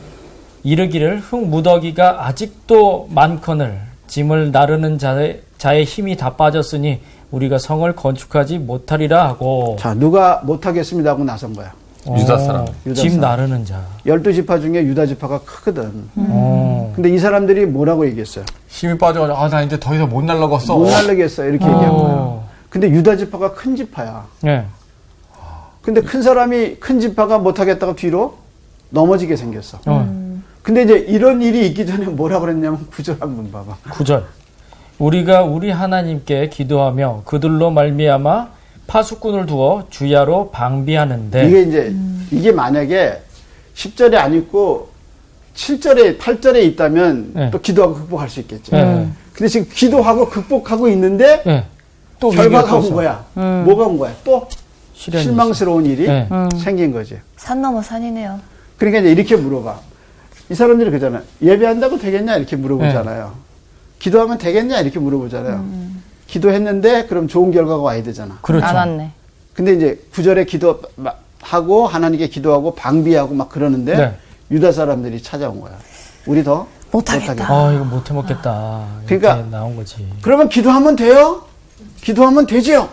[0.62, 8.58] 이르기를 흙 무더기가 아직도 많거늘 짐을 나르는 자의, 자의 힘이 다 빠졌으니 우리가 성을 건축하지
[8.58, 11.72] 못하리라 하고 자 누가 못하겠습니다 하고 나선 거야.
[12.08, 12.66] 유다 사람.
[12.86, 13.20] 유다 짐 사람.
[13.30, 13.82] 나르는 자.
[14.04, 16.08] 열두 지파 중에 유다 지파가 크거든.
[16.16, 16.92] 어.
[16.94, 18.44] 근데 이 사람들이 뭐라고 얘기했어요?
[18.68, 20.76] 힘이 빠져가지고 아 나 이제 더 이상 못 날라갔어.
[20.76, 22.14] 못 날르겠어 이렇게 얘기한 거야.
[22.14, 22.48] 어.
[22.70, 24.26] 근데 유다 지파가 큰 지파야.
[24.42, 24.64] 네.
[25.82, 28.38] 근데 큰 사람이 큰 지파가 못하겠다고 뒤로
[28.90, 29.78] 넘어지게 생겼어.
[29.86, 30.40] 어.
[30.62, 33.76] 근데 이제 이런 일이 있기 전에 뭐라 그랬냐면 구절 한번 봐봐.
[33.90, 34.24] 9절.
[34.98, 38.48] 우리가 우리 하나님께 기도하며 그들로 말미암아
[38.86, 41.94] 파수꾼을 두어 주야로 방비하는데 이게 이제
[42.30, 43.22] 이게 만약에
[43.74, 44.90] 10절에 안 있고
[45.54, 47.50] 7절에 8절에 있다면 네.
[47.50, 48.76] 또 기도하고 극복할 수 있겠죠.
[48.76, 49.08] 네.
[49.32, 51.64] 근데 지금 기도하고 극복하고 있는데 예.
[52.20, 53.24] 또 결과가 온 거야.
[53.34, 54.14] 뭐가 온 거야?
[54.24, 54.48] 또
[54.94, 56.28] 실망스러운 일이 네.
[56.62, 57.18] 생긴 거지.
[57.36, 58.40] 산 넘어 산이네요.
[58.78, 59.78] 그러니까 이제 이렇게 물어봐.
[60.48, 61.22] 이 사람들이 그잖아요.
[61.42, 62.36] 예배한다고 되겠냐?
[62.36, 63.34] 이렇게 물어보잖아요.
[63.98, 64.80] 기도하면 되겠냐?
[64.80, 65.64] 이렇게 물어보잖아요.
[66.26, 68.38] 기도했는데 그럼 좋은 결과가 와야 되잖아.
[68.42, 68.66] 그렇죠.
[68.66, 69.12] 안 왔네.
[69.54, 74.16] 근데 이제 구절에 기도하고 하나님께 기도하고 방비하고 막 그러는데 네.
[74.50, 75.76] 유다 사람들이 찾아온 거야.
[76.26, 77.46] 우리 더 못하겠다.
[77.52, 78.86] 아 이거 못 해 먹겠다.
[79.00, 80.06] 이렇게 그러니까 나온 거지.
[80.22, 81.44] 그러면 기도하면 돼요?
[82.02, 82.88] 기도하면 되지요?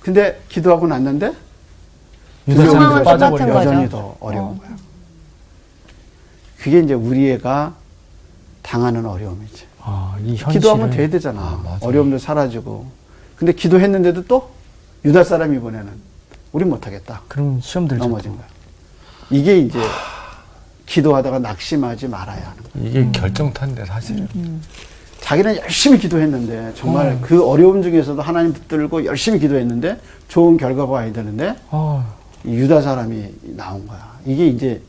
[0.00, 1.32] 근데 기도하고 났는데
[2.48, 3.54] 유다 사람들 빠져버려.
[3.54, 4.70] 여전히 더 어려운 거야.
[6.58, 7.74] 그게 이제 우리 애가
[8.62, 9.64] 당하는 어려움이지.
[9.86, 11.78] 아, 이 현실을 기도하면 돼야 되잖아.
[11.80, 12.86] 어려움도 사라지고.
[13.36, 14.50] 근데 기도했는데도 또
[15.04, 15.92] 유다 사람 이번에는
[16.52, 17.22] 우리 못하겠다.
[17.28, 18.02] 그럼 시험 들죠.
[18.04, 18.46] 넘어진 거야.
[19.30, 19.78] 이게 이제
[20.86, 22.82] 기도하다가 낙심하지 말아야 하는 거야.
[22.88, 24.26] 이게 결정타인데 사실.
[25.20, 27.20] 자기는 열심히 기도했는데 정말 음.
[27.22, 32.06] 그 어려움 중에서도 하나님 붙들고 열심히 기도했는데 좋은 결과가 와야 되는데 아,
[32.44, 34.14] 이 유다 사람이 나온 거야.
[34.24, 34.80] 이게 이제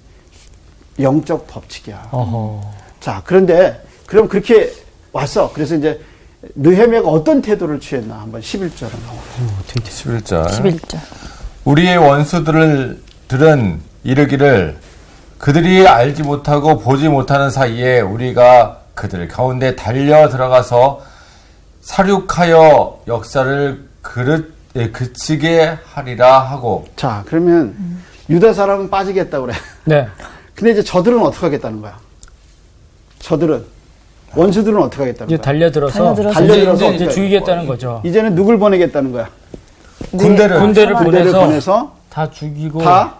[0.99, 2.09] 영적 법칙이야.
[2.11, 2.61] 어허.
[3.01, 4.71] 자, 그런데 그럼 그렇게
[5.15, 5.49] 왔어.
[5.53, 5.99] 그래서 이제
[6.55, 9.17] 느헤미야가 어떤 태도를 취했나 한번 11절을 나와.
[9.61, 10.09] 어떻게 됐어?
[10.09, 10.47] 11절.
[10.47, 10.99] 11절.
[11.63, 14.77] 우리의 원수들을 들은 이르기를
[15.37, 21.01] 그들이 알지 못하고 보지 못하는 사이에 우리가 그들 가운데 달려 들어가서
[21.81, 29.53] 사륙하여 역사를 그릇 예, 그치게 하리라 하고 자, 그러면 유다 사람은 빠지겠다 그래.
[29.85, 30.07] 네.
[30.53, 31.97] 근데 이제 저들은 어떻게 하겠다는 거야?
[33.19, 33.74] 저들은
[34.35, 35.43] 원수들은 어떻게 하겠다는 이제 거야?
[35.43, 38.01] 달려들어서 달려들어서 달려들어서 이제, 이제 죽이겠다는 거죠.
[38.03, 39.29] 이제는 누굴 보내겠다는 거야?
[40.11, 43.15] 군대를 군대를 군대를 보내서 보내서 다 죽이고 다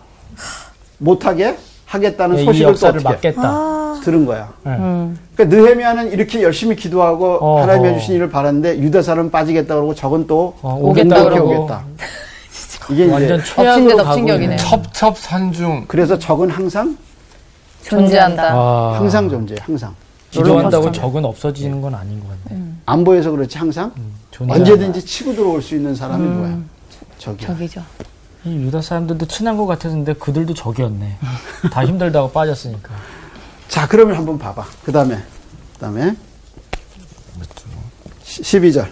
[0.97, 3.75] 못하게 하겠다는 예, 이 소식을 또 막겠다.
[4.03, 4.49] 들은 거야.
[4.63, 4.77] 네.
[5.35, 7.61] 그러니까 느헤미야는 이렇게 열심히 기도하고 어허.
[7.63, 11.49] 하나님 해주신 일을 바랐는데 유다 사람은 빠지겠다 그러고 적은 또 어, 오겠다 그러고.
[11.49, 11.83] 오겠다.
[12.91, 14.43] 이게 완전 최악으로 덮친 가고 격이네.
[14.43, 14.57] 있는.
[14.57, 16.95] 첩첩산중 그래서 적은 항상
[17.83, 18.51] 존재한다.
[18.53, 19.93] 아, 항상 존재해 항상
[20.43, 22.61] 기도한다고 적은 없어지는 건 아닌 것 같네.
[22.85, 23.91] 안 보여서 그렇지 항상
[24.31, 24.71] 존재한다.
[24.71, 26.59] 언제든지 치고 들어올 수 있는 사람이 누구야?
[27.17, 27.47] 적이야.
[27.47, 27.83] 저기죠.
[28.45, 31.17] 이 유다 사람들도 친한 것 같았는데 그들도 적이었네.
[31.71, 32.91] 다 힘들다고 빠졌으니까.
[33.67, 34.63] 자 그러면 한번 봐봐.
[34.83, 35.15] 그 다음에
[35.73, 36.15] 그 다음에
[38.23, 38.87] 12절.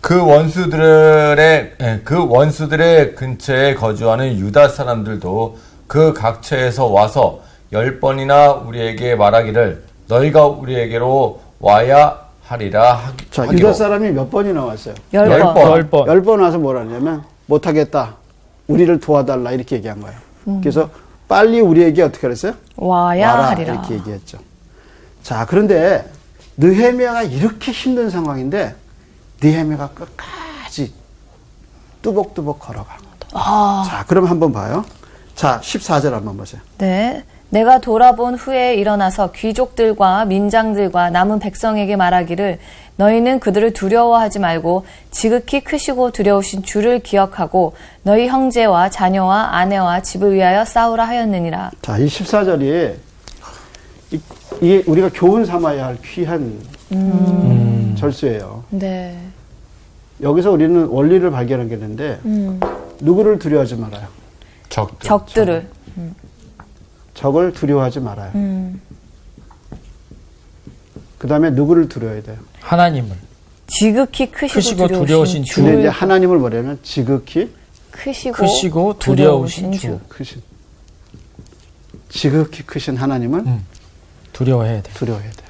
[0.00, 7.40] 그 원수들의 예, 그 원수들의 근처에 거주하는 유다 사람들도 그 각처에서 와서
[7.72, 13.58] 열 번이나 우리에게 말하기를 너희가 우리에게로 와야 하리라 하기, 자 하기로.
[13.58, 14.94] 유다 사람이 몇 번이나 왔어요?
[15.12, 15.54] 열열 번.
[15.54, 15.70] 번.
[15.72, 16.06] 열 번.
[16.08, 18.16] 열 번 와서 뭐라 하냐면 못하겠다.
[18.66, 20.18] 우리를 도와달라 이렇게 얘기한 거예요.
[20.60, 20.90] 그래서
[21.28, 22.54] 빨리 우리에게 어떻게 그랬어요?
[22.76, 23.72] 와야 와라 하리라.
[23.74, 24.38] 이렇게 얘기했죠.
[25.22, 26.04] 자 그런데
[26.58, 28.74] 느헤미야가 이렇게 힘든 상황인데
[29.42, 30.92] 느헤미야가 끝까지
[32.02, 32.96] 뚜벅뚜벅 걸어가.
[33.32, 33.84] 아.
[33.88, 34.84] 자 그럼 한번 봐요.
[35.34, 36.60] 자 14절 한번 보세요.
[36.78, 37.24] 네.
[37.50, 42.58] 내가 돌아본 후에 일어나서 귀족들과 민장들과 남은 백성에게 말하기를
[42.96, 50.64] 너희는 그들을 두려워하지 말고 지극히 크시고 두려우신 주를 기억하고 너희 형제와 자녀와 아내와 집을 위하여
[50.64, 51.70] 싸우라 하였느니라.
[51.82, 52.94] 자, 이 14절이
[54.12, 54.20] 이,
[54.60, 56.58] 게 우리가 교훈 삼아야 할 귀한
[57.96, 58.64] 절수예요.
[58.70, 59.18] 네.
[60.22, 62.20] 여기서 우리는 원리를 발견하게 되는데
[63.00, 64.06] 누구를 두려워하지 말아요.
[64.68, 65.08] 적들.
[65.08, 65.68] 적들을.
[67.14, 68.32] 적을 두려워하지 말아요.
[68.34, 68.80] 음.
[71.18, 72.38] 그 다음에 누구를 두려워해야 돼요.
[72.60, 73.16] 하나님을.
[73.66, 75.54] 지극히 크시고, 크시고 두려우신, 두려우신 주.
[75.54, 75.62] 주.
[75.62, 77.50] 근데 이제 하나님을 뭐냐면 지극히
[77.90, 80.00] 크시고, 크시고 두려우신 주.
[80.08, 80.42] 크신
[82.10, 83.64] 지극히 크신 하나님을 음.
[84.32, 84.92] 두려워해야 돼.
[84.92, 85.44] 두려워해야 돼요.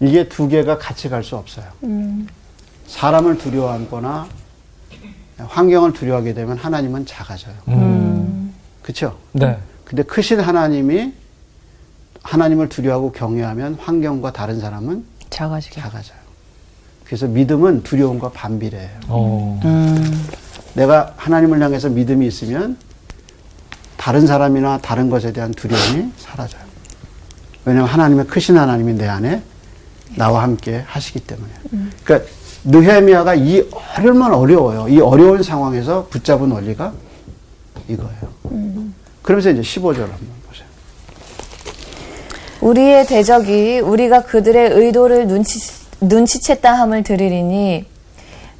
[0.00, 1.64] 이게 두 개가 같이 갈 수 없어요.
[2.86, 4.28] 사람을 두려워하거나
[5.38, 7.54] 환경을 두려워하게 되면 하나님은 작아져요.
[8.82, 9.18] 그렇죠?
[9.32, 9.58] 네.
[9.84, 11.12] 근데 크신 하나님이
[12.22, 15.80] 하나님을 두려워하고 경외하면 환경과 다른 사람은 작아지게.
[15.80, 16.18] 작아져요.
[17.04, 19.00] 그래서 믿음은 두려움과 반비례해요.
[19.08, 19.60] 어.
[20.74, 22.76] 내가 하나님을 향해서 믿음이 있으면
[23.96, 26.62] 다른 사람이나 다른 것에 대한 두려움이 사라져요.
[27.64, 29.42] 왜냐하면 하나님의 크신 하나님이 내 안에
[30.16, 31.52] 나와 함께 하시기 때문에.
[32.04, 32.30] 그러니까
[32.66, 33.64] 느헤미야가 이
[33.96, 34.88] 얼마나 어려워요.
[34.88, 36.92] 이 어려운 상황에서 붙잡은 원리가
[37.88, 38.36] 이거예요.
[39.22, 40.66] 그러면서 이제 15절 한번 보세요.
[42.60, 45.60] 우리의 대적이 우리가 그들의 의도를 눈치,
[46.00, 47.84] 눈치챘다 함을 들으리니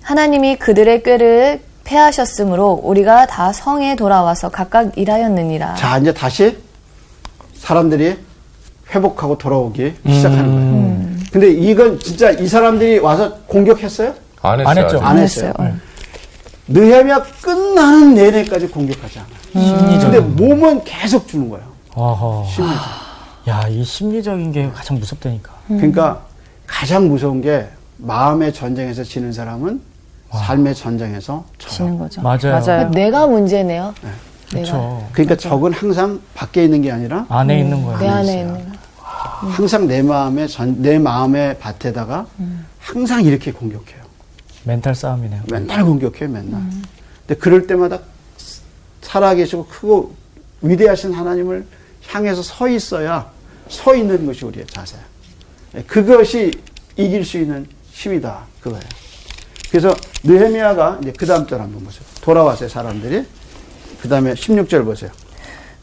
[0.03, 5.75] 하나님이 그들의 꾀를 패하셨으므로 우리가 다 성에 돌아와서 각각 일하였느니라.
[5.75, 6.57] 자, 이제 다시
[7.55, 8.17] 사람들이
[8.95, 11.16] 회복하고 돌아오기 시작하는 거예요.
[11.37, 14.15] 근데 이건 진짜 이 사람들이 와서 공격했어요?
[14.41, 14.69] 안 했어요.
[14.71, 14.97] 안 했죠.
[14.97, 15.05] 아직.
[15.05, 15.53] 안 했어요.
[16.69, 19.37] 느헤미야 끝나는 내내까지 공격하지 않아요.
[19.53, 20.13] 심리적.
[20.13, 21.67] 근데 몸은 계속 주는 거예요.
[21.95, 22.47] 어허.
[22.49, 22.83] 심리적.
[23.49, 25.53] 야, 이 심리적인 게 가장 무섭다니까.
[25.69, 26.23] 그러니까
[26.67, 27.67] 가장 무서운 게
[27.99, 29.83] 마음의 전쟁에서 지는 사람은
[30.33, 31.45] 삶의 전쟁에서.
[31.59, 32.23] 지는 거죠.
[32.23, 32.63] 맞아요.
[32.65, 32.91] 맞아요.
[32.93, 33.93] 내가 문제네요.
[34.01, 34.17] 내가.
[34.51, 35.07] 그렇죠.
[35.13, 37.99] 그러니까 적은 항상 밖에 있는 게 아니라 안에 있는 거야.
[37.99, 38.39] 내 안에 있어요.
[38.41, 38.76] 있는 거.
[39.41, 42.27] 항상 내 마음의 전, 내 마음의 밭에다가
[42.79, 44.05] 항상 이렇게 공격해요.
[44.65, 45.43] 멘탈 싸움이네요.
[45.51, 46.61] 맨날 공격해요, 맨날.
[47.27, 48.01] 근데 그럴 때마다
[49.03, 50.15] 살아계시고 크고
[50.63, 51.67] 위대하신 하나님을
[52.09, 53.31] 향해서 서 있어야
[53.69, 55.01] 서 있는 것이 우리의 자세야.
[55.77, 56.53] 예, 그것이
[56.97, 58.47] 이길 수 있는 힘이다.
[58.61, 58.83] 그거예요.
[59.71, 62.03] 그래서 느헤미야가 이제 그 다음 절 한번 보세요.
[62.23, 63.27] 돌아왔어요, 사람들이.
[64.01, 65.11] 그 다음에 16절 보세요.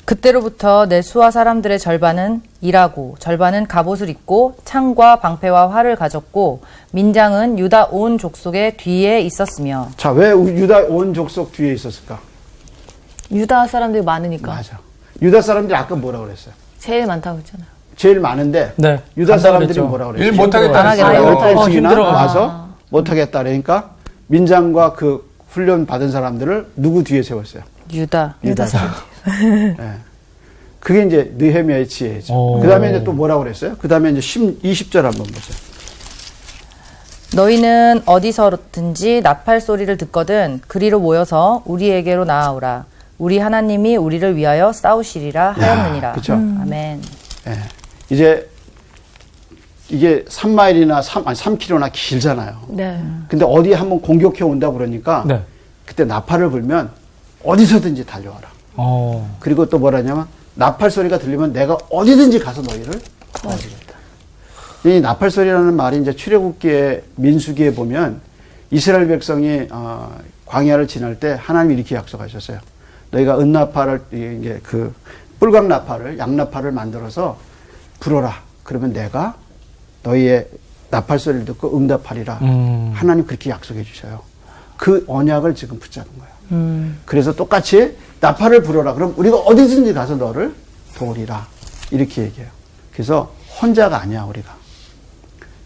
[0.06, 7.86] 그때로부터 내 수하 사람들의 절반은 일하고 절반은 갑옷을 입고 창과 방패와 활을 가졌고 민장은 유다
[7.86, 12.20] 온 족속의 뒤에 있었으며 자, 왜 우- 유다 온 족속 뒤에 있었을까?
[13.32, 14.54] 유다 사람들이 많으니까.
[14.54, 14.78] 맞아.
[15.22, 16.54] 유다 사람들이 아까 뭐라 그랬어요?
[16.80, 17.68] 제일 많다고 했잖아요.
[17.96, 19.88] 제일 많은데 네, 유다 사람들이 그랬죠.
[19.88, 20.28] 뭐라 그랬어요?
[20.28, 21.08] 일 못하겠다 안 하겠다.
[21.08, 21.28] 그랬어요.
[21.28, 22.40] 아, 열 번씩이나 어, 힘들어가지고.
[22.42, 23.92] 와서 못하겠다 그러니까
[24.28, 27.64] 민장과 그 훈련 받은 사람들을 누구 뒤에 세웠어요?
[27.94, 28.92] 유다 유다 사람.
[29.80, 29.94] 예.
[30.80, 32.34] 그게 이제 느헤미야의 지혜죠.
[32.34, 32.60] 오.
[32.60, 33.76] 그 다음에 이제 또 뭐라고 그랬어요?
[33.80, 35.58] 그 다음에 이제 10, 20절 한번 보세요.
[37.36, 42.86] 너희는 어디서든지 나팔 소리를 듣거든 그리로 모여서 우리에게로 나아오라
[43.18, 46.34] 우리 하나님이 우리를 위하여 싸우시리라 하였느니라 그쵸.
[46.34, 47.02] 아멘
[47.48, 47.60] 예.
[48.10, 48.48] 이제
[49.90, 52.56] 이게 3마일이나 3, 아니 3km나 길잖아요.
[52.70, 53.04] 네.
[53.28, 55.42] 근데 어디 한번 공격해 온다 그러니까 네.
[55.86, 56.92] 그때 나팔을 불면
[57.44, 58.53] 어디서든지 달려와라.
[58.76, 59.38] 어.
[59.40, 63.02] 그리고 또 뭐라냐면 나팔 소리가 들리면 내가 어디든지 가서 너희를
[63.42, 63.94] 도와주겠다.
[64.86, 68.22] 이 나팔 소리라는 말이 이제 출애굽기에 민수기에 보면
[68.70, 70.16] 이스라엘 백성이 어,
[70.46, 72.60] 광야를 지날 때 하나님이 이렇게 약속하셨어요.
[73.12, 74.94] 너희가 은나팔을 이게 그
[75.40, 77.38] 뿔광 나팔을 양나팔을 만들어서
[78.00, 78.42] 불어라.
[78.64, 79.36] 그러면 내가
[80.04, 80.48] 너희의
[80.90, 82.40] 나팔 소리를 듣고 응답하리라.
[82.42, 82.92] 음.
[82.94, 84.22] 하나님 그렇게 약속해 주셔요.
[84.78, 86.34] 그 언약을 지금 붙잡은 거예요.
[87.06, 88.94] 그래서 똑같이 나팔을 불어라.
[88.94, 90.56] 그럼 우리가 어디든지 가서 너를
[90.96, 91.46] 도우리라.
[91.92, 92.50] 이렇게 얘기해요.
[92.94, 94.56] 그래서 혼자가 아니야, 우리가.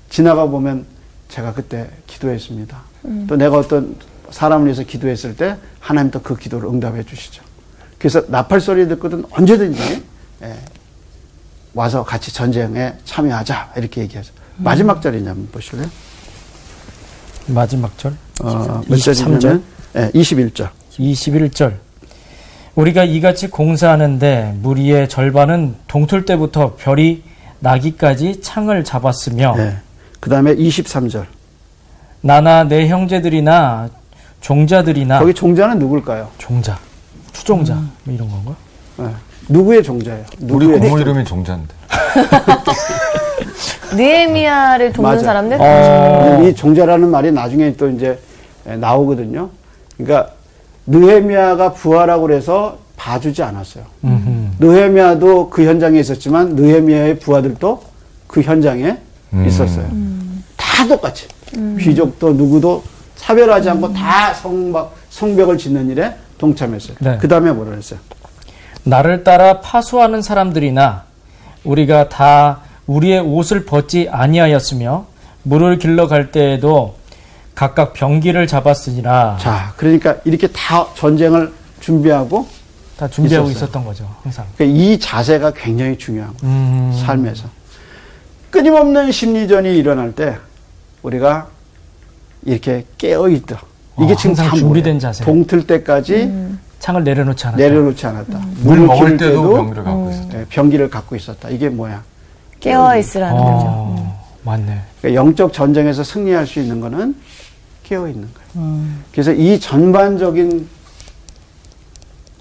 [0.10, 0.86] 지나가 보면
[1.30, 2.82] 제가 그때 기도했습니다.
[3.28, 3.96] 또 내가 어떤
[4.32, 7.44] 사람을 위해서 기도했을 때 하나님도 그 기도를 응답해 주시죠.
[8.00, 10.04] 그래서 나팔 소리 듣거든 언제든지
[10.44, 10.56] 예,
[11.74, 14.34] 와서 같이 전쟁에 참여하자 이렇게 얘기하죠.
[14.58, 15.90] 마지막 절이냐 한번 보실래요?
[17.48, 18.14] 마지막 절.
[18.42, 19.42] 어, 몇 23절.
[19.42, 19.64] 절이냐면
[19.96, 20.70] 예, 21절.
[21.00, 21.87] 21절.
[22.78, 27.24] 우리가 이같이 공사하는데 무리의 절반은 동틀 때부터 별이
[27.60, 29.78] 나기까지 창을 잡았으며 예.
[30.20, 31.26] 그 다음에 23절.
[32.22, 33.90] 나나 내 형제들이나
[34.42, 36.30] 종자들이나 거기 종자는 누굴까요?
[36.38, 36.78] 종자,
[37.34, 37.74] 추종자
[38.04, 38.56] 뭐 이런 건가?
[39.00, 39.06] 예.
[39.50, 40.26] 누구의 종자예요?
[40.42, 41.74] 우리 누구의 고모 이름이 종자인데.
[43.96, 45.24] 느헤미야를 돕는 맞아.
[45.24, 45.58] 사람들?
[45.60, 46.44] 어.
[46.44, 48.20] 이 종자라는 말이 나중에 또 이제
[48.66, 49.50] 나오거든요.
[49.98, 50.37] 그러니까
[50.88, 53.84] 느헤미야가 부하라고 그래서 봐주지 않았어요.
[54.04, 54.50] 음흠.
[54.60, 57.84] 느헤미야도 그 현장에 있었지만 느헤미야의 부하들도
[58.26, 58.98] 그 현장에
[59.34, 59.46] 음.
[59.46, 59.88] 있었어요.
[60.56, 61.28] 다 똑같이
[61.80, 62.84] 귀족도 누구도
[63.16, 66.98] 차별하지 않고 다 성막 성벽을 짓는 일에 동참했어요.
[67.00, 67.18] 네.
[67.20, 68.00] 그 다음에 뭐라 그랬어요?
[68.84, 71.04] 나를 따라 파수하는 사람들이나
[71.64, 75.06] 우리가 다 우리의 옷을 벗지 아니하였으며
[75.44, 76.96] 물을 길러 갈 때에도
[77.58, 82.48] 각각 병기를 잡았으니라 자, 그러니까 이렇게 다 전쟁을 준비하고
[82.98, 83.66] 다 준비하고 있었어요.
[83.66, 84.46] 있었던 거죠 항상.
[84.56, 86.56] 그러니까 이 자세가 굉장히 중요한 거예요.
[86.56, 87.02] 음.
[87.04, 87.50] 삶에서.
[88.52, 90.38] 끊임없는 심리전이 일어날 때
[91.02, 91.48] 우리가
[92.44, 93.60] 이렇게 깨어 있다.
[94.02, 95.00] 이게 어, 지금 다 준비된?
[95.00, 95.26] 자세.
[95.26, 96.32] 동틀 때까지
[96.78, 97.58] 창을 내려놓지 않았다.
[97.64, 98.38] 내려놓지 않았다.
[98.38, 100.40] 물 물을 먹을 기를 때도 병기를 갖고 있었다.
[100.40, 101.50] 예, 병기를 갖고 있었다.
[101.50, 102.04] 이게 뭐야?
[102.60, 103.66] 깨어 있으라는 거죠.
[103.68, 104.80] 어, 맞네.
[105.02, 107.16] 그러니까 영적 전쟁에서 승리할 수 있는 거는
[107.88, 108.82] 깨어 있는 거예요.
[109.12, 110.68] 그래서 이 전반적인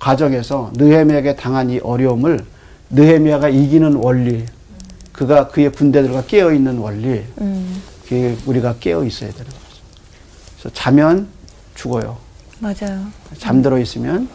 [0.01, 2.45] 과정에서 느헤미야에게 당한 이 어려움을
[2.91, 4.45] 느헤미야가 이기는 원리,
[5.13, 9.83] 그가 그의 군대들과 깨어 있는 원리, 음, 그게 우리가 깨어 있어야 되는 거죠.
[10.59, 11.29] 그래서 자면
[11.77, 12.17] 죽어요.
[12.59, 13.07] 맞아요.
[13.39, 14.29] 잠들어 있으면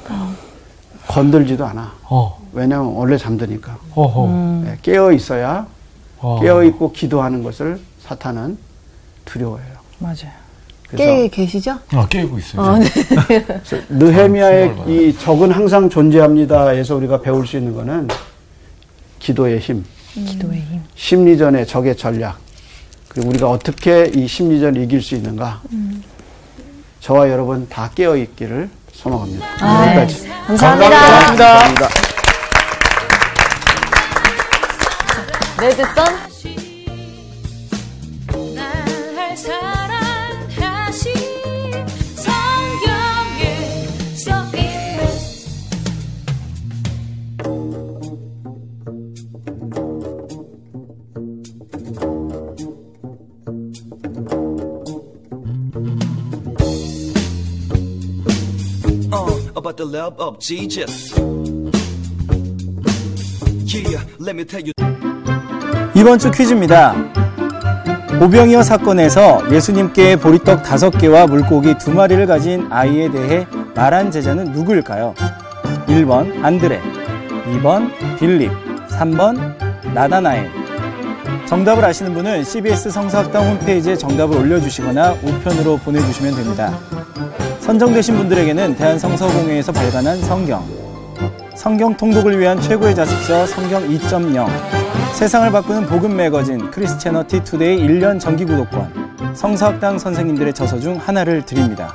[1.07, 1.93] 건들지도 않아.
[2.03, 3.77] 어, 왜냐하면 원래 잠드니까.
[3.95, 4.63] 어허.
[4.67, 5.67] 예, 깨어 있어야
[6.19, 6.39] 어.
[6.41, 8.57] 깨어 있고 기도하는 것을 사탄은
[9.25, 9.75] 두려워해요.
[9.99, 10.40] 맞아요.
[10.97, 11.79] 깨 계시죠?
[11.91, 12.61] 아, 깨고 있어요.
[12.61, 12.87] 어, 네.
[13.89, 18.07] 느헤미야의 이 적은 항상 존재합니다에서 우리가 배울 수 있는 거는
[19.19, 20.81] 기도의 힘, 기도의 힘.
[20.95, 22.37] 심리전의 적의 전략,
[23.07, 25.61] 그리고 우리가 어떻게 이 심리전을 이길 수 있는가.
[26.99, 29.45] 저와 여러분 다 깨어 있기를 소망합니다.
[29.87, 30.27] 여기까지.
[30.47, 31.25] 감사합니다.
[31.25, 31.87] 감사합니다.
[35.59, 36.30] 레드썬
[59.81, 61.11] the love of Jesus.
[63.65, 64.73] Yeah, let me tell you.
[65.95, 66.93] 이번 주 퀴즈입니다.
[68.21, 75.15] 오병이어 사건에서 예수님께 보리떡 다섯 개와 물고기 두 마리를 가진 아이에 대해 말한 제자는 누구일까요?
[75.87, 76.79] 1번 안드레,
[77.55, 78.51] 2번 빌립,
[78.89, 79.57] 3번
[79.95, 80.51] 나다나엘.
[81.47, 86.77] 정답을 아시는 분은 CBS 성서학당 홈페이지에 정답을 올려주시거나 우편으로 보내주시면 됩니다.
[87.71, 90.61] 선정되신 분들에게는 대한성서공회에서 발간한 성경,
[91.55, 94.45] 성경 통독을 위한 최고의 자습서 성경 2.0,
[95.13, 101.93] 세상을 바꾸는 복음 매거진 Christianity Today 1년 정기 구독권, 성서학당 선생님들의 저서 중 하나를 드립니다.